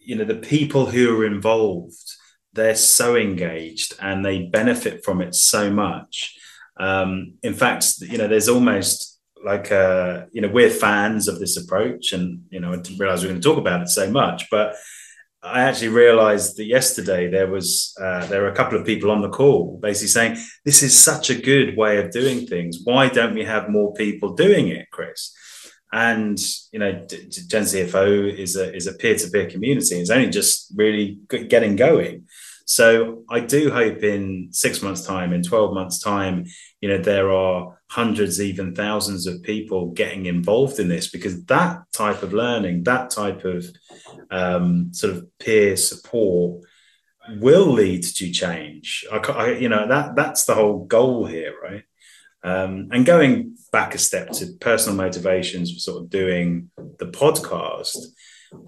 [0.04, 1.96] you know the people who are involved
[2.56, 6.36] they're so engaged and they benefit from it so much.
[6.78, 11.56] Um, in fact, you know, there's almost like a, you know, we're fans of this
[11.56, 14.10] approach, and you know, I didn't realize we are going to talk about it so
[14.10, 14.76] much, but
[15.46, 19.20] I actually realized that yesterday there was uh, there were a couple of people on
[19.20, 22.78] the call basically saying this is such a good way of doing things.
[22.82, 25.32] Why don't we have more people doing it, Chris?
[25.92, 26.38] And
[26.72, 29.96] you know, Gen CFO is a is a peer to peer community.
[29.96, 32.24] It's only just really getting going.
[32.66, 36.46] So I do hope in six months' time, in 12 months' time,
[36.80, 41.82] you know, there are hundreds, even thousands of people getting involved in this because that
[41.92, 43.64] type of learning, that type of
[44.32, 46.64] um, sort of peer support
[47.38, 49.06] will lead to change.
[49.12, 51.84] I, I, you know, that that's the whole goal here, right?
[52.42, 57.96] Um, and going back a step to personal motivations for sort of doing the podcast,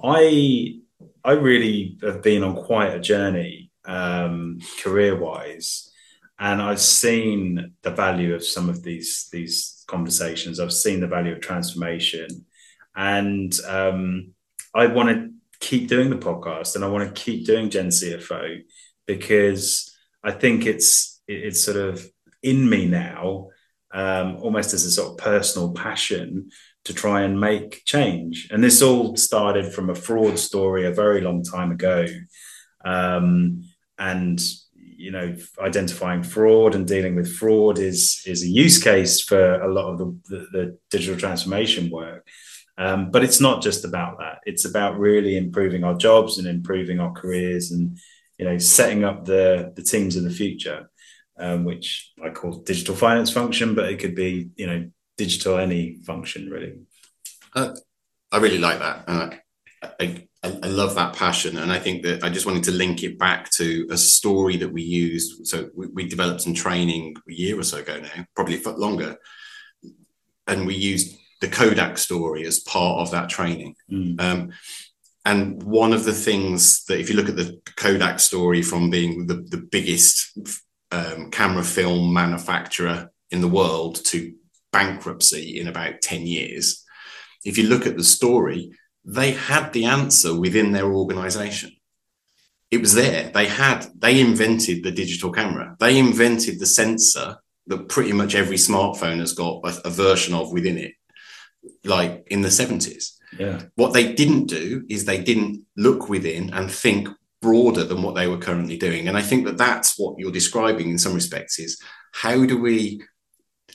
[0.04, 0.76] I
[1.24, 5.90] I really have been on quite a journey um, career wise.
[6.38, 10.60] and I've seen the value of some of these these conversations.
[10.60, 12.28] I've seen the value of transformation,
[12.94, 14.34] and um,
[14.74, 18.60] I want to keep doing the podcast, and I want to keep doing Gen CFO
[19.06, 22.06] because I think it's it's sort of
[22.42, 23.48] in me now,
[23.92, 26.50] um, almost as a sort of personal passion
[26.84, 28.48] to try and make change.
[28.50, 32.06] And this all started from a fraud story a very long time ago.
[32.84, 33.64] Um,
[33.98, 34.40] and
[34.98, 39.72] you know, identifying fraud and dealing with fraud is is a use case for a
[39.72, 42.26] lot of the, the, the digital transformation work.
[42.76, 44.40] Um, but it's not just about that.
[44.44, 47.96] It's about really improving our jobs and improving our careers and
[48.38, 50.90] you know setting up the the teams of the future,
[51.38, 55.98] um, which I call digital finance function, but it could be you know digital any
[56.04, 56.74] function really.
[57.54, 57.74] Uh,
[58.32, 59.04] I really like that.
[59.08, 59.30] Uh,
[60.00, 63.18] I, I, love that passion, and I think that I just wanted to link it
[63.18, 65.46] back to a story that we used.
[65.46, 69.16] So we, we developed some training a year or so ago now, probably for longer,
[70.46, 73.74] and we used the Kodak story as part of that training.
[73.90, 74.20] Mm.
[74.20, 74.52] Um,
[75.24, 79.26] and one of the things that, if you look at the Kodak story from being
[79.26, 80.38] the, the biggest
[80.90, 84.34] um, camera film manufacturer in the world to
[84.72, 86.84] bankruptcy in about 10 years,
[87.44, 88.72] if you look at the story,
[89.04, 91.72] they had the answer within their organization.
[92.70, 93.30] It was there.
[93.32, 95.76] They had, they invented the digital camera.
[95.80, 100.52] They invented the sensor that pretty much every smartphone has got a, a version of
[100.52, 100.92] within it,
[101.84, 103.12] like in the 70s.
[103.38, 103.62] Yeah.
[103.76, 107.08] What they didn't do is they didn't look within and think
[107.40, 109.08] broader than what they were currently doing.
[109.08, 111.80] And I think that that's what you're describing in some respects is
[112.12, 113.02] how do we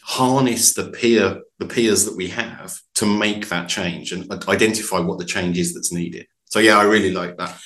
[0.05, 5.17] harness the peer the peers that we have to make that change and identify what
[5.17, 7.57] the change is that's needed so yeah i really like that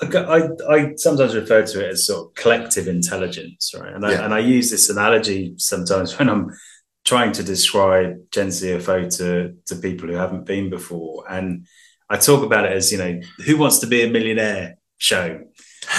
[0.00, 3.92] I, I sometimes refer to it as sort of collective intelligence, right?
[3.92, 4.24] And I, yeah.
[4.24, 6.50] and I use this analogy sometimes when I'm
[7.04, 11.24] trying to describe Gen CFO to, to people who haven't been before.
[11.30, 11.66] And
[12.08, 15.44] I talk about it as, you know, who wants to be a millionaire show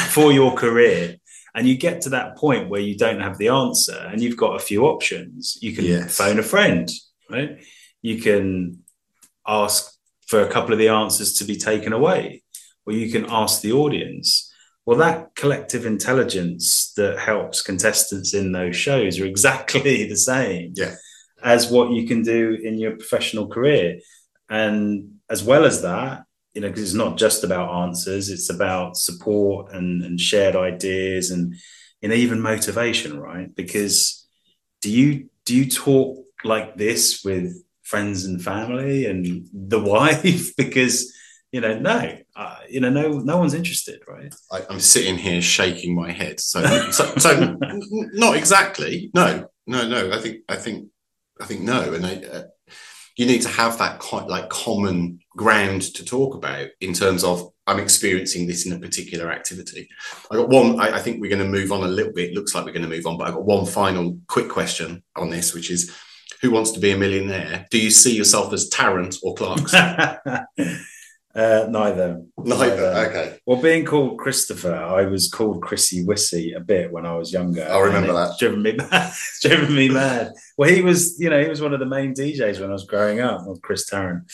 [0.10, 1.18] for your career?
[1.56, 4.56] And you get to that point where you don't have the answer and you've got
[4.56, 6.18] a few options you can yes.
[6.18, 6.90] phone a friend
[7.30, 7.58] right
[8.02, 8.80] you can
[9.48, 9.92] ask
[10.28, 12.44] for a couple of the answers to be taken away
[12.86, 14.52] or you can ask the audience
[14.86, 20.96] well that collective intelligence that helps contestants in those shows are exactly the same yeah.
[21.44, 24.00] as what you can do in your professional career
[24.50, 26.25] and as well as that
[26.56, 31.30] you know, because it's not just about answers, it's about support and, and shared ideas
[31.30, 31.54] and
[32.08, 33.54] know even motivation, right?
[33.54, 34.28] Because
[34.82, 40.56] do you do you talk like this with friends and family and the wife?
[40.56, 41.12] because
[41.52, 44.34] you know, no, uh, you know, no, no one's interested, right?
[44.52, 46.42] I, am sitting here shaking my head.
[46.42, 47.58] So, so, so,
[48.14, 49.10] not exactly.
[49.14, 50.12] No, no, no.
[50.12, 50.90] I think, I think,
[51.40, 51.94] I think no.
[51.94, 52.44] And I, uh,
[53.16, 57.52] you need to have that quite like common ground to talk about in terms of
[57.68, 59.90] I'm experiencing this in a particular activity.
[60.30, 60.80] I got one.
[60.80, 62.34] I, I think we're going to move on a little bit.
[62.34, 65.30] Looks like we're going to move on, but I've got one final quick question on
[65.30, 65.96] this, which is,
[66.42, 67.66] who wants to be a millionaire?
[67.72, 69.74] Do you see yourself as Tarrant or Clark's?
[71.36, 72.22] Uh, neither.
[72.38, 73.10] neither.
[73.10, 73.38] Okay.
[73.46, 77.68] Well, being called Christopher, I was called Chrissy Wissy a bit when I was younger.
[77.70, 78.40] I remember that.
[78.40, 79.14] Driven me mad.
[79.42, 80.32] driven me mad.
[80.58, 82.86] Well, he was, you know, he was one of the main DJs when I was
[82.86, 83.46] growing up.
[83.46, 84.32] Well, Chris Tarrant.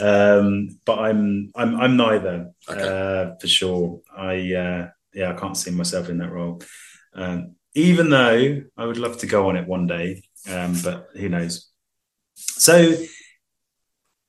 [0.00, 2.82] Um, but I'm, I'm, I'm neither okay.
[2.82, 4.00] uh, for sure.
[4.16, 6.62] I, uh, yeah, I can't see myself in that role.
[7.14, 11.28] Um, even though I would love to go on it one day, um, but who
[11.28, 11.68] knows?
[12.36, 12.94] So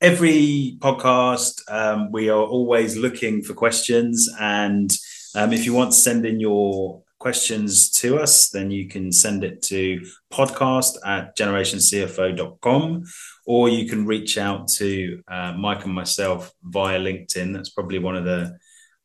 [0.02, 4.30] every podcast, um, we are always looking for questions.
[4.40, 4.92] And
[5.36, 9.44] um, if you want to send in your questions to us, then you can send
[9.44, 13.04] it to podcast at generationcfo.com
[13.46, 17.54] or you can reach out to uh, Mike and myself via LinkedIn.
[17.54, 18.58] That's probably one of the,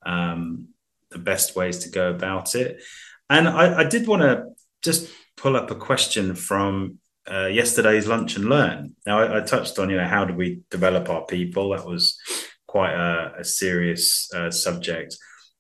[0.05, 0.69] um,
[1.11, 2.83] the best ways to go about it.
[3.29, 4.45] And I, I did want to
[4.83, 6.99] just pull up a question from
[7.31, 8.95] uh, yesterday's lunch and learn.
[9.07, 11.71] Now, I, I, touched on, you know, how do we develop our people?
[11.71, 12.19] That was
[12.67, 15.17] quite a, a serious uh, subject.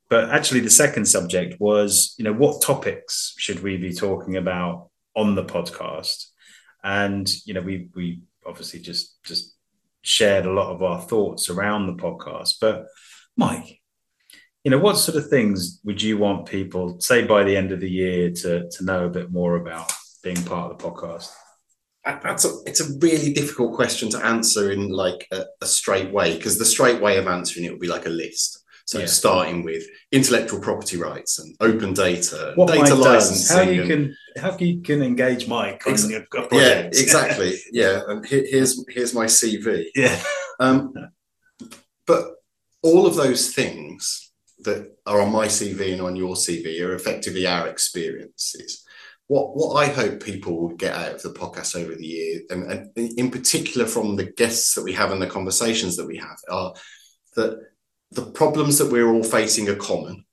[0.08, 4.90] But actually, the second subject was, you know, what topics should we be talking about
[5.14, 6.26] on the podcast?
[6.82, 9.54] And you know, we we obviously just just
[10.02, 12.54] shared a lot of our thoughts around the podcast.
[12.60, 12.86] But
[13.36, 13.80] Mike,
[14.64, 17.78] you know, what sort of things would you want people, say, by the end of
[17.78, 19.92] the year, to to know a bit more about
[20.24, 21.30] being part of the podcast?
[22.22, 26.36] That's a, it's a really difficult question to answer in like a, a straight way
[26.36, 28.56] because the straight way of answering it would be like a list.
[28.86, 29.06] So Yeah.
[29.06, 33.56] starting with intellectual property rights and open data, what data Mike does, licensing.
[33.56, 37.54] how you can how you can engage Mike on Ex- your yeah, exactly.
[37.70, 39.86] Yeah, and here, here's here's my CV.
[39.94, 40.20] yeah,
[40.58, 40.92] Um,
[42.06, 42.34] but
[42.82, 44.32] all of those things
[44.64, 48.84] that are on my CV and on your CV are effectively our experiences.
[49.30, 52.64] What what I hope people will get out of the podcast over the year, and,
[52.64, 56.38] and in particular from the guests that we have and the conversations that we have,
[56.50, 56.74] are
[57.36, 57.60] that
[58.10, 60.24] the problems that we're all facing are common.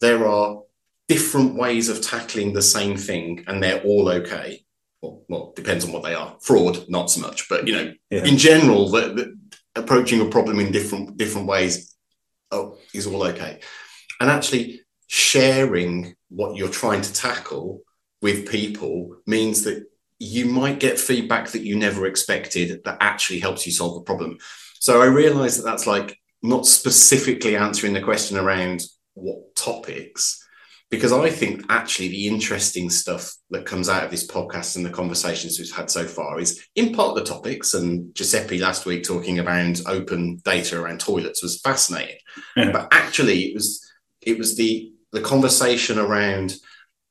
[0.00, 0.60] There are
[1.08, 4.64] different ways of tackling the same thing, and they're all okay.
[5.02, 6.36] Well, well depends on what they are.
[6.40, 8.24] Fraud, not so much, but you know, Yeah.
[8.24, 9.36] in general, that that
[9.74, 11.96] approaching a problem in different different ways
[12.52, 13.58] oh, is all okay.
[14.20, 17.82] And actually, sharing what you're trying to tackle
[18.20, 19.84] with people means that
[20.18, 24.38] you might get feedback that you never expected that actually helps you solve the problem.
[24.80, 28.82] So I realize that that's like not specifically answering the question around
[29.14, 30.44] what topics,
[30.90, 34.90] because I think actually the interesting stuff that comes out of this podcast and the
[34.90, 37.74] conversations we've had so far is in part the topics.
[37.74, 42.18] And Giuseppe last week talking about open data around toilets was fascinating,
[42.56, 42.72] Yeah.
[42.72, 43.84] but actually it was
[44.20, 46.54] it was the the conversation around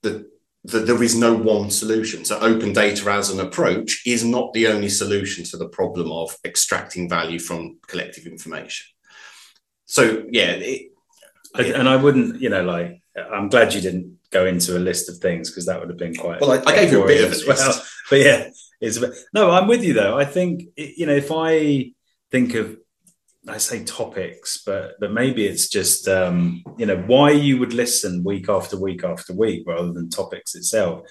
[0.01, 0.29] the
[0.71, 2.25] that there is no one solution.
[2.25, 6.35] So open data as an approach is not the only solution to the problem of
[6.43, 8.85] extracting value from collective information.
[9.85, 10.91] So yeah, it,
[11.55, 13.01] And- and I wouldn't, you know, like
[13.33, 16.15] I'm glad you didn't go into a list of things because that would have been
[16.15, 16.41] quite.
[16.41, 17.81] well, I, I gave you a bit of as well.
[18.09, 18.49] But yeah,
[18.79, 19.51] it's a bit, no.
[19.51, 20.17] I'm with you though.
[20.17, 21.91] I think you know if I
[22.31, 22.77] think of
[23.47, 28.23] I say topics, but but maybe it's just um, you know why you would listen
[28.23, 31.07] week after week after week rather than topics itself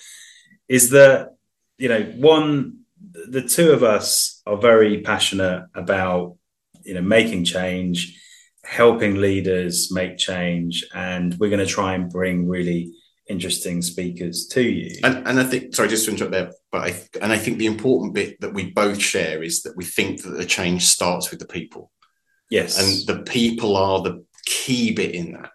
[0.69, 1.37] is that
[1.79, 2.81] you know one
[3.29, 6.37] the two of us are very passionate about
[6.83, 8.21] you know making change
[8.65, 12.93] helping leaders make change and we're going to try and bring really
[13.29, 14.99] interesting speakers to you.
[15.03, 17.67] And, and I think, sorry, just to interrupt there, but I, and I think the
[17.67, 21.41] important bit that we both share is that we think that the change starts with
[21.41, 21.91] the people,
[22.51, 25.51] yes and the people are the key bit in that.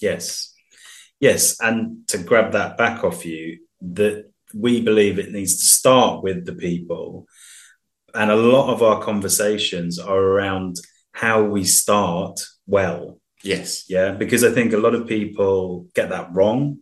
[0.00, 0.52] Yes.
[1.18, 1.58] Yes.
[1.60, 6.44] And to grab that back off you, that we believe it needs to start with
[6.44, 7.26] the people.
[8.14, 10.76] And a lot of our conversations are around
[11.12, 13.20] how we start well.
[13.42, 14.12] Yes, Yeah.
[14.12, 16.78] Because I think a lot of people get that wrong.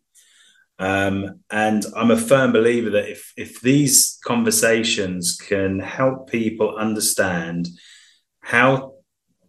[0.78, 7.68] Um, and I'm a firm believer that if, if these conversations can help people understand
[8.40, 8.91] how,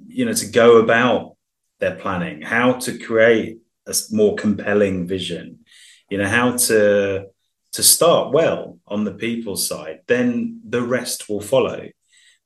[0.06, 1.36] you know, to go about
[1.80, 5.60] their planning, how to create a more compelling vision,
[6.10, 7.28] you know, how to
[7.74, 11.88] to start well on the people side, then the rest will follow.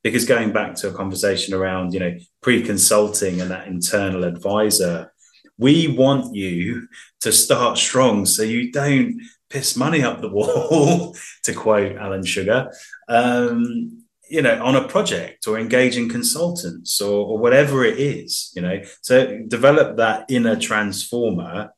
[0.02, 5.12] Because going back to a conversation around, you know, pre-consulting and that internal advisor,
[5.58, 6.88] we want you
[7.20, 9.20] to start strong so you don't
[9.50, 12.72] piss money up the wall, to quote Alan Sugar.
[13.08, 13.97] Um,
[14.30, 18.80] you know, on a project or engaging consultants or, or whatever it is, you know.
[19.02, 21.70] So develop that inner transformer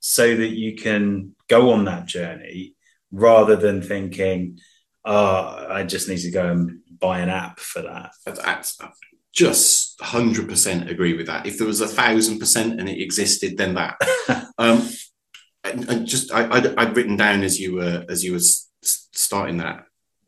[0.00, 2.74] so that you can go on that journey
[3.10, 4.58] rather than thinking,
[5.04, 8.12] oh, I just need to go and buy an app for that.
[8.24, 8.78] that's
[9.32, 11.46] just hundred percent agree with that.
[11.46, 13.96] If there was a thousand percent and it existed, then that.
[14.58, 14.88] um,
[15.64, 18.40] and, just I, I'd, I'd written down as you were as you were
[18.82, 19.84] starting that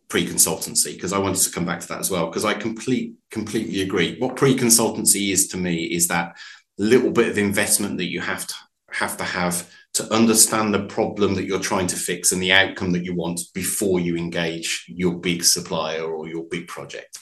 [0.08, 3.82] pre-consultancy because I wanted to come back to that as well because I complete completely
[3.82, 4.18] agree.
[4.18, 6.36] What pre-consultancy is to me is that
[6.78, 8.54] little bit of investment that you have to
[8.90, 12.92] have to have to understand the problem that you're trying to fix and the outcome
[12.92, 17.18] that you want before you engage your big supplier or your big project.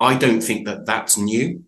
[0.00, 1.64] I don't think that that's new.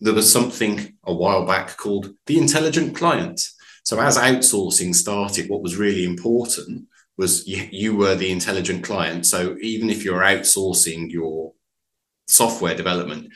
[0.00, 3.40] There was something a while back called the intelligent client.
[3.84, 6.88] So as outsourcing started, what was really important
[7.20, 9.26] was you, you were the intelligent client.
[9.26, 11.52] So even if you're outsourcing your
[12.26, 13.32] software development,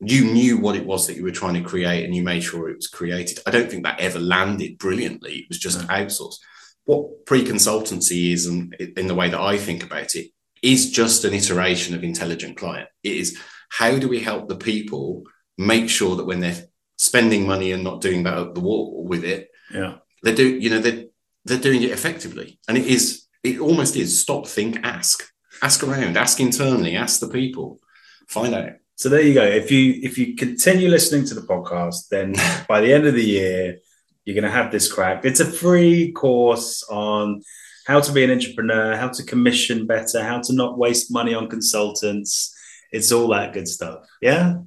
[0.00, 2.68] you knew what it was that you were trying to create and you made sure
[2.68, 3.38] it was created.
[3.46, 5.34] I don't think that ever landed brilliantly.
[5.38, 5.86] It was just No.
[5.86, 6.38] outsourced.
[6.84, 10.28] What pre-consultancy is, and in the way that I think about it,
[10.62, 12.88] is just an iteration of intelligent client.
[13.02, 15.22] It is how do we help the people
[15.56, 16.64] make sure that when they're
[16.96, 19.98] spending money and not doing that up the wall with it, Yeah.
[20.22, 21.04] they're doing, you know, they're
[21.44, 22.58] they're doing it effectively.
[22.68, 25.24] And it is, it almost is stop, think, ask.
[25.62, 27.80] Ask around, ask internally, ask the people,
[28.28, 28.72] find out.
[28.94, 29.44] So there you go.
[29.44, 32.34] If you if you continue listening to the podcast, then
[32.68, 33.78] by the end of the year,
[34.24, 35.24] you're going to have this cracked.
[35.24, 37.42] It's a free course on
[37.86, 41.48] how to be an entrepreneur, how to commission better, how to not waste money on
[41.48, 42.54] consultants.
[42.92, 44.06] It's all that good stuff.
[44.20, 44.58] Yeah.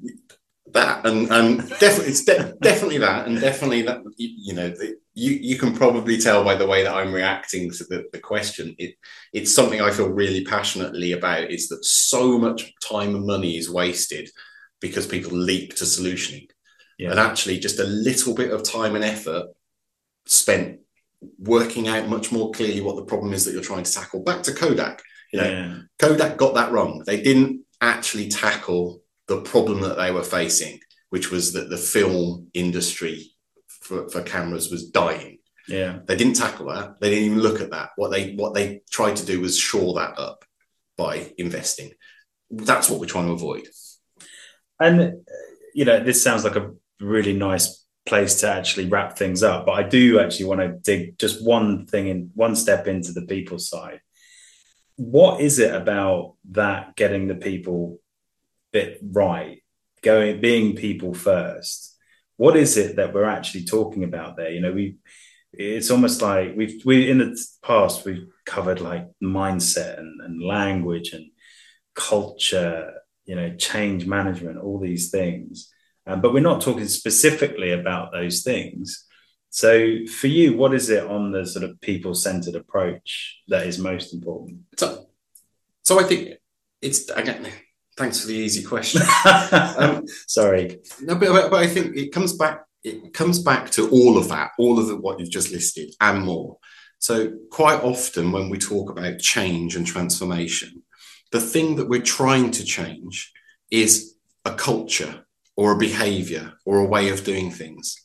[0.74, 4.95] That and and definitely it's de- definitely that and definitely that you, you know the,
[5.13, 8.76] you you can probably tell by the way that I'm reacting to the, the question
[8.78, 8.95] it
[9.34, 13.69] it's something I feel really passionately about is that so much time and money is
[13.69, 14.30] wasted
[14.80, 16.47] because people leap to solutioning
[16.97, 17.11] yeah.
[17.11, 19.47] and actually just a little bit of time and effort
[20.26, 20.80] spent
[21.38, 24.43] working out much more clearly what the problem is that you're trying to tackle back
[24.43, 25.01] to Kodak
[25.34, 25.78] you know yeah.
[25.99, 29.01] Kodak got that wrong they didn't actually tackle
[29.32, 30.78] the problem that they were facing,
[31.10, 33.32] which was that the film industry
[33.68, 35.38] for, for cameras was dying.
[35.70, 36.00] Yeah.
[36.06, 37.00] They didn't tackle that.
[37.00, 37.92] They didn't even look at that.
[37.96, 40.44] What they what they tried to do was shore that up
[40.98, 41.92] by investing.
[42.50, 43.68] That's what we're trying to avoid.
[44.82, 45.26] And
[45.74, 49.66] you know, this sounds like a really nice place to actually wrap things up.
[49.66, 53.26] But I do actually want to dig just one thing in one step into the
[53.34, 54.02] people side.
[54.98, 58.02] What is it about that getting the people
[58.72, 59.63] bit right,
[60.01, 61.95] going being people first.
[62.38, 64.51] What is it that we're actually talking about there?
[64.51, 64.97] You know, we
[65.53, 71.11] it's almost like we've we in the past we've covered like mindset and, and language
[71.13, 71.30] and
[71.93, 72.93] culture,
[73.26, 75.72] you know, change management, all these things.
[76.07, 79.05] Um, but we're not talking specifically about those things.
[79.49, 83.78] So, for you, what is it on the sort of people centered approach that is
[83.78, 84.61] most important?
[84.78, 85.07] So,
[85.84, 86.38] so I think
[86.82, 87.47] it's again
[87.98, 89.02] Thanks for the easy question.
[89.78, 90.80] um, Sorry.
[91.02, 92.64] No, but, but I think it comes back.
[92.84, 96.24] It comes back to all of that, all of the, what you've just listed, and
[96.24, 96.58] more.
[96.98, 100.84] So quite often when we talk about change and transformation,
[101.32, 103.32] the thing that we're trying to change
[103.70, 104.16] is
[104.46, 105.26] a culture
[105.56, 108.04] or a behavior or a way of doing things.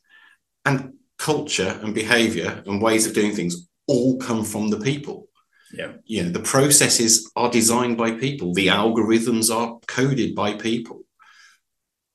[0.64, 5.25] And culture and behavior and ways of doing things all come from the people.
[5.72, 5.92] Yeah.
[6.04, 11.02] You know, the processes are designed by people, the algorithms are coded by people.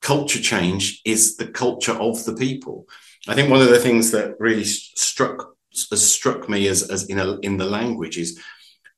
[0.01, 2.87] Culture change is the culture of the people.
[3.27, 7.39] I think one of the things that really struck struck me as, as in, a,
[7.39, 8.41] in the language is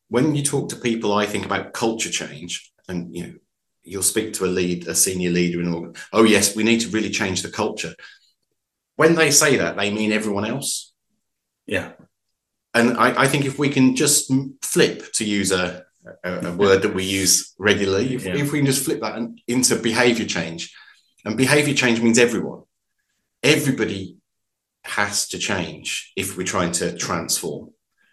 [0.08, 3.34] when you talk to people, I think about culture change, and you know,
[3.84, 5.96] you'll speak to a lead, a senior leader in organ.
[6.12, 7.94] Oh yes, we need to really change the culture.
[8.96, 10.94] When they say that, they mean everyone else.
[11.66, 11.94] Yeah.
[12.74, 15.84] And I, I think if we can just flip, to use a,
[16.24, 18.36] a, a word that we use regularly, if, yeah.
[18.36, 20.74] if we can just flip that into behavior change,
[21.24, 22.64] and behavior change means everyone,
[23.44, 24.18] everybody
[24.84, 27.70] has to change if we're trying to transform.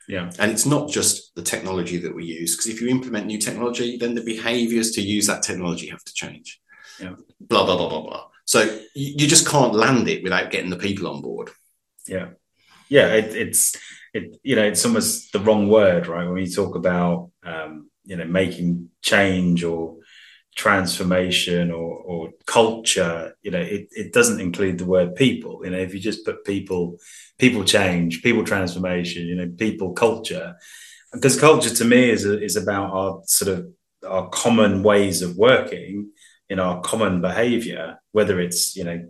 [0.07, 0.31] Yeah.
[0.39, 3.97] And it's not just the technology that we use, because if you implement new technology,
[3.97, 6.61] then the behaviors to use that technology have to change.
[7.01, 7.15] Yeah.
[7.41, 8.27] Blah, blah, blah, blah, blah.
[8.45, 11.51] So you just can't land it without getting the people on board.
[12.07, 12.31] Yeah.
[12.89, 13.07] Yeah.
[13.15, 13.77] It, it's,
[14.15, 16.29] it you know it's almost the wrong word right?
[16.29, 19.97] When you talk about um, you know making change or
[20.57, 25.61] transformation or, or culture you know it, it doesn't include the word people.
[25.65, 26.99] You know if you just put people
[27.39, 30.55] people change people transformation you know people culture
[31.13, 33.69] because culture to me is, is about our sort of
[34.07, 36.11] our common ways of working
[36.49, 39.09] in our common behavior whether it's you know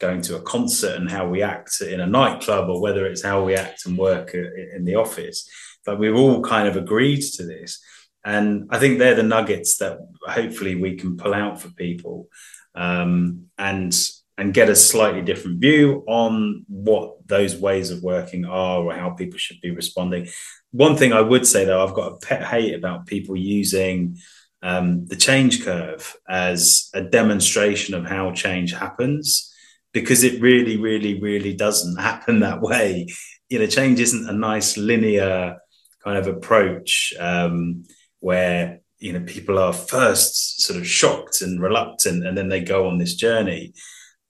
[0.00, 3.44] going to a concert and how we act in a nightclub or whether it's how
[3.44, 5.48] we act and work in the office.
[5.84, 7.80] But we've all kind of agreed to this.
[8.24, 12.28] And I think they're the nuggets that hopefully we can pull out for people
[12.74, 13.94] um, and
[14.38, 19.10] and get a slightly different view on what those ways of working are or how
[19.10, 20.26] people should be responding.
[20.70, 24.16] One thing I would say though, I've got a pet hate about people using
[24.62, 29.49] um, the change curve as a demonstration of how change happens
[29.92, 33.06] because it really, really, really doesn't happen that way.
[33.48, 35.56] You know, change isn't a nice linear
[36.04, 37.84] kind of approach um,
[38.20, 42.86] where you know people are first sort of shocked and reluctant, and then they go
[42.86, 43.72] on this journey.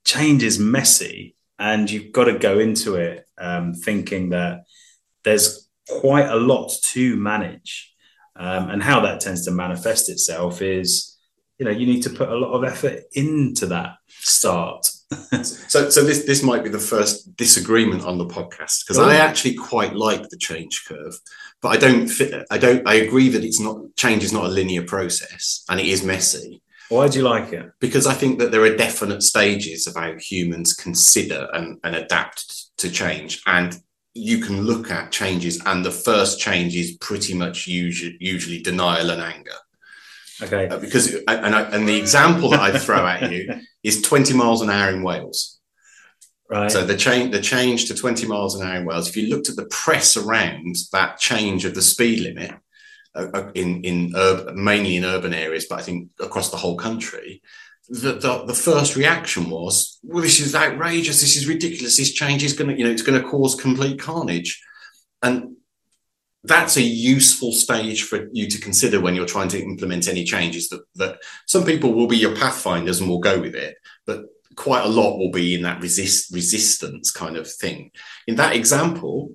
[0.05, 4.63] Change is messy, and you've got to go into it um, thinking that
[5.25, 7.95] there's quite a lot to manage,
[8.37, 11.19] um, and how that tends to manifest itself is,
[11.59, 14.87] you know, you need to put a lot of effort into that start
[15.43, 19.55] so, so this this might be the first disagreement on the podcast because I actually
[19.55, 21.19] quite like the change curve,
[21.61, 22.47] but I don't fit.
[22.51, 22.87] I don't.
[22.87, 26.63] I agree that it's not change is not a linear process and it is messy.
[26.91, 27.71] Why do you like it?
[27.81, 32.77] Because I think that there are definite stages of how humans consider and, and adapt
[32.79, 33.77] to change, and
[34.15, 39.11] you can look at changes, and the first change is pretty much usually, usually denial
[39.11, 39.55] and anger.
[40.43, 40.69] Okay.
[40.69, 44.63] Uh, because and I, and the example that I throw at you is 20 miles
[44.63, 45.59] an hour in Wales.
[46.49, 46.71] Right.
[46.71, 49.09] So the change the change to 20 miles an hour in Wales.
[49.09, 52.53] If you looked at the press around that change of the speed limit
[53.15, 56.77] uh, uh in in urban, mainly in urban areas, but I think across the whole
[56.77, 57.41] country,
[57.91, 61.21] the, the, the first reaction was, well, this is outrageous.
[61.21, 61.97] This is ridiculous.
[61.97, 64.63] This change is going to, you know, it's going to cause complete carnage.
[65.23, 65.57] And
[66.45, 70.69] that's a useful stage for you to consider when you're trying to implement any changes
[70.71, 73.77] that, that some people will be your pathfinders and will go with it,
[74.07, 74.25] but
[74.57, 77.91] quite a lot will be in that resist resistance kind of thing.
[78.27, 79.33] In that example,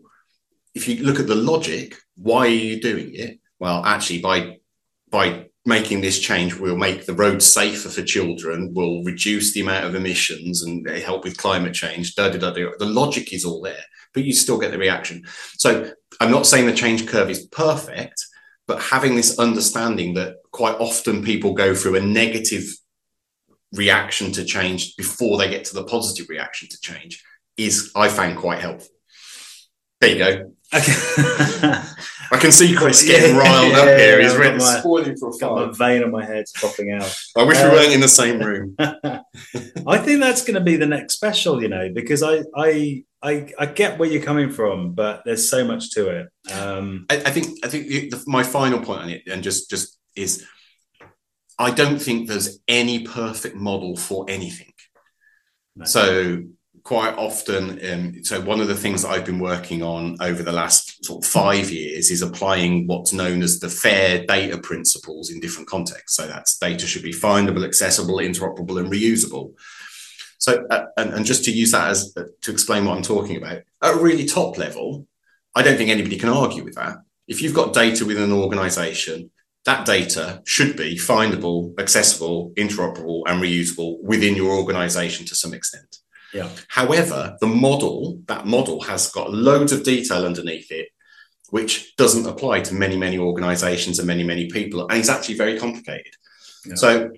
[0.74, 3.40] if you look at the logic, why are you doing it?
[3.60, 4.58] Well, actually, by
[5.12, 9.86] by making this change we'll make the roads safer for children, will reduce the amount
[9.86, 12.16] of emissions and help with climate change.
[12.16, 12.70] Da, da, da, da.
[12.78, 13.84] The logic is all there,
[14.16, 15.24] but you still get the reaction.
[15.58, 18.26] So I'm not saying the change curve is perfect,
[18.66, 22.64] but having this understanding that quite often people go through a negative
[23.74, 27.24] reaction to change before they get to the positive reaction to change
[27.58, 28.90] is, I find, quite helpful.
[30.00, 30.55] There you go.
[30.74, 31.82] Okay.
[32.32, 34.22] I can see Chris getting yeah, riled yeah, up here.
[34.22, 37.26] He's really spoiling for a got My vein on my head's popping out.
[37.38, 38.76] I wish we weren't in the same room.
[38.80, 43.54] I think that's going to be the next special, you know, because I, I, I,
[43.60, 46.52] I get where you're coming from, but there's so much to it.
[46.52, 49.98] Um, I, I, think, I think the, my final point on it, and just, just
[50.16, 50.46] is,
[51.60, 54.74] I don't think there's any perfect model for anything.
[55.76, 55.86] No.
[55.86, 56.44] So
[56.86, 60.52] quite often, um, so one of the things that I've been working on over the
[60.52, 65.40] last sort of five years is applying what's known as the fair data principles in
[65.40, 66.16] different contexts.
[66.16, 69.56] So that's data should be findable, accessible, interoperable, and reusable.
[70.38, 73.38] So, uh, and, and, just to use that as uh, to explain what I'm talking
[73.38, 75.08] about, at a really top level,
[75.56, 76.98] I don't think anybody can argue with that.
[77.28, 79.32] If you've got data within an organization,
[79.64, 85.98] that data should be findable, accessible, interoperable, and reusable within your organization to some extent.
[86.36, 86.50] Yeah.
[86.68, 90.90] However, the model, that model has got loads of detail underneath it,
[91.50, 94.82] which doesn't apply to many, many organizations and many, many people.
[94.90, 96.14] And it's actually very complicated.
[96.66, 96.76] Yeah.
[96.76, 97.12] So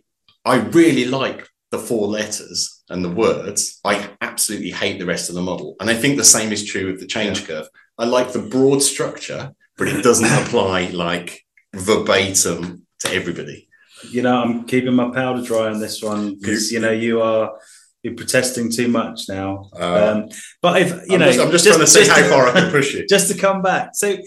[0.46, 3.80] I really like the four letters and the words.
[3.84, 5.76] I absolutely hate the rest of the model.
[5.80, 7.48] And I think the same is true of the change yeah.
[7.48, 7.68] curve.
[7.98, 11.44] I like the broad structure, but it doesn't apply like
[11.74, 13.68] verbatim to everybody.
[14.12, 17.58] You know, I'm keeping my powder dry on this one because you know you are
[18.04, 19.70] you're protesting too much now.
[19.78, 20.30] Uh, um,
[20.62, 22.52] but if you I'm know, just, I'm just, just trying to see how far I
[22.62, 23.10] can push it.
[23.10, 24.18] Just to come back, so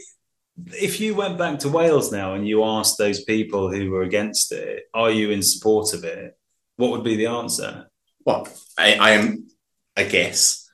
[0.72, 4.52] if you went back to Wales now and you asked those people who were against
[4.52, 6.36] it, "Are you in support of it?"
[6.76, 7.90] What would be the answer?
[8.24, 8.48] Well,
[8.78, 9.48] I, I am.
[9.96, 10.68] I guess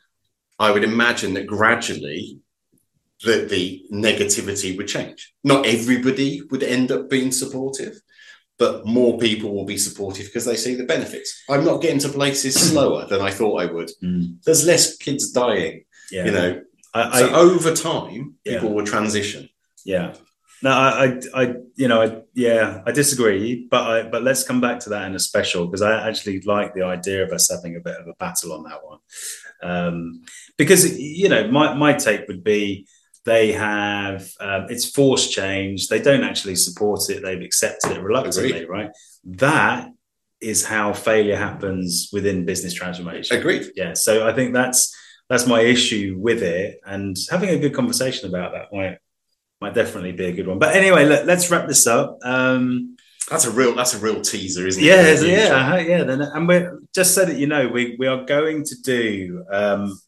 [0.59, 2.41] I would imagine that gradually
[3.25, 5.35] that the negativity would change.
[5.43, 7.99] Not everybody would end up being supportive,
[8.59, 11.45] but more people will be supportive because they see the benefits.
[11.49, 13.91] I'm not getting to places slower than I thought I would.
[14.03, 14.43] Mm.
[14.45, 15.85] There's less kids dying.
[16.11, 16.25] Yeah.
[16.27, 16.63] You know,
[16.95, 18.55] I, so I, over time, yeah.
[18.55, 19.49] people will transition.
[19.85, 20.15] Yeah.
[20.63, 24.81] No, I, I, you know, I, yeah, I disagree, but I, but let's come back
[24.81, 27.81] to that in a special because I actually like the idea of us having a
[27.81, 28.99] bit of a battle on that one,
[29.63, 30.23] um,
[30.57, 32.89] because you know, my my take would be
[33.27, 35.89] they have um, it's forced change.
[35.89, 37.23] They don't actually support it.
[37.23, 38.69] They've accepted it reluctantly, Agreed.
[38.69, 38.91] right?
[39.25, 39.91] That
[40.41, 43.37] is how failure happens within business transformation.
[43.37, 43.67] Agreed.
[43.75, 43.95] Yeah.
[43.95, 44.95] So I think that's
[45.29, 48.99] that's my issue with it, and having a good conversation about that might
[49.61, 50.61] might definitely be a good one.
[50.61, 52.19] But anyway, let, us wrap this up.
[52.23, 52.97] Um,
[53.29, 55.27] that's a real that's a real teaser, isn't yeah, it?
[55.27, 56.05] Yeah, yeah, yeah.
[56.05, 59.99] Then, and we're just so that you know, we we are going to do um,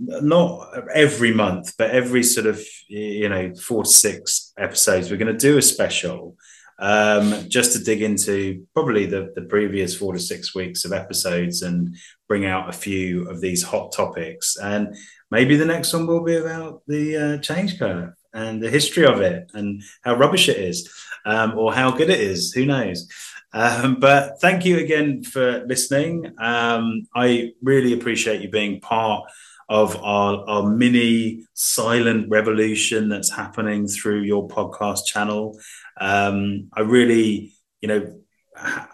[0.00, 5.32] not every month, but every sort of you know four to six episodes, we're going
[5.32, 6.36] to do a special
[6.78, 11.62] um, just to dig into probably the, the previous four to six weeks of episodes
[11.62, 11.96] and
[12.28, 14.56] bring out a few of these hot topics.
[14.56, 14.94] And
[15.30, 19.20] maybe the next one will be about the uh, change curve and the history of
[19.20, 20.88] it and how rubbish it is
[21.26, 22.52] um, or how good it is.
[22.52, 23.08] Who knows?
[23.52, 26.32] Um, but thank you again for listening.
[26.38, 29.24] Um, I really appreciate you being part
[29.68, 35.58] of our, our mini silent revolution that's happening through your podcast channel.
[36.00, 38.20] Um, I really, you know,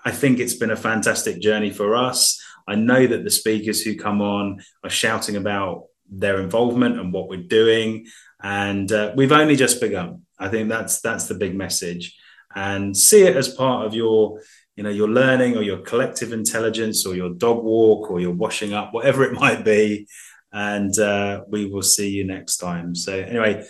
[0.05, 2.41] I think it's been a fantastic journey for us.
[2.67, 7.29] I know that the speakers who come on are shouting about their involvement and what
[7.29, 8.07] we're doing,
[8.43, 10.23] and uh, we've only just begun.
[10.39, 12.17] I think that's that's the big message,
[12.55, 14.41] and see it as part of your
[14.77, 18.73] you know your learning or your collective intelligence or your dog walk or your washing
[18.75, 20.07] up whatever it might be
[20.55, 22.95] and uh, we will see you next time.
[22.95, 23.67] So, anyway,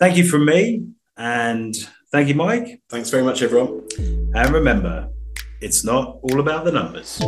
[0.00, 0.86] thank you from me,
[1.16, 1.76] and
[2.10, 2.80] thank you, Mike.
[2.88, 3.86] Thanks very much, everyone.
[4.34, 5.10] And remember,
[5.60, 7.20] it's not all about the numbers.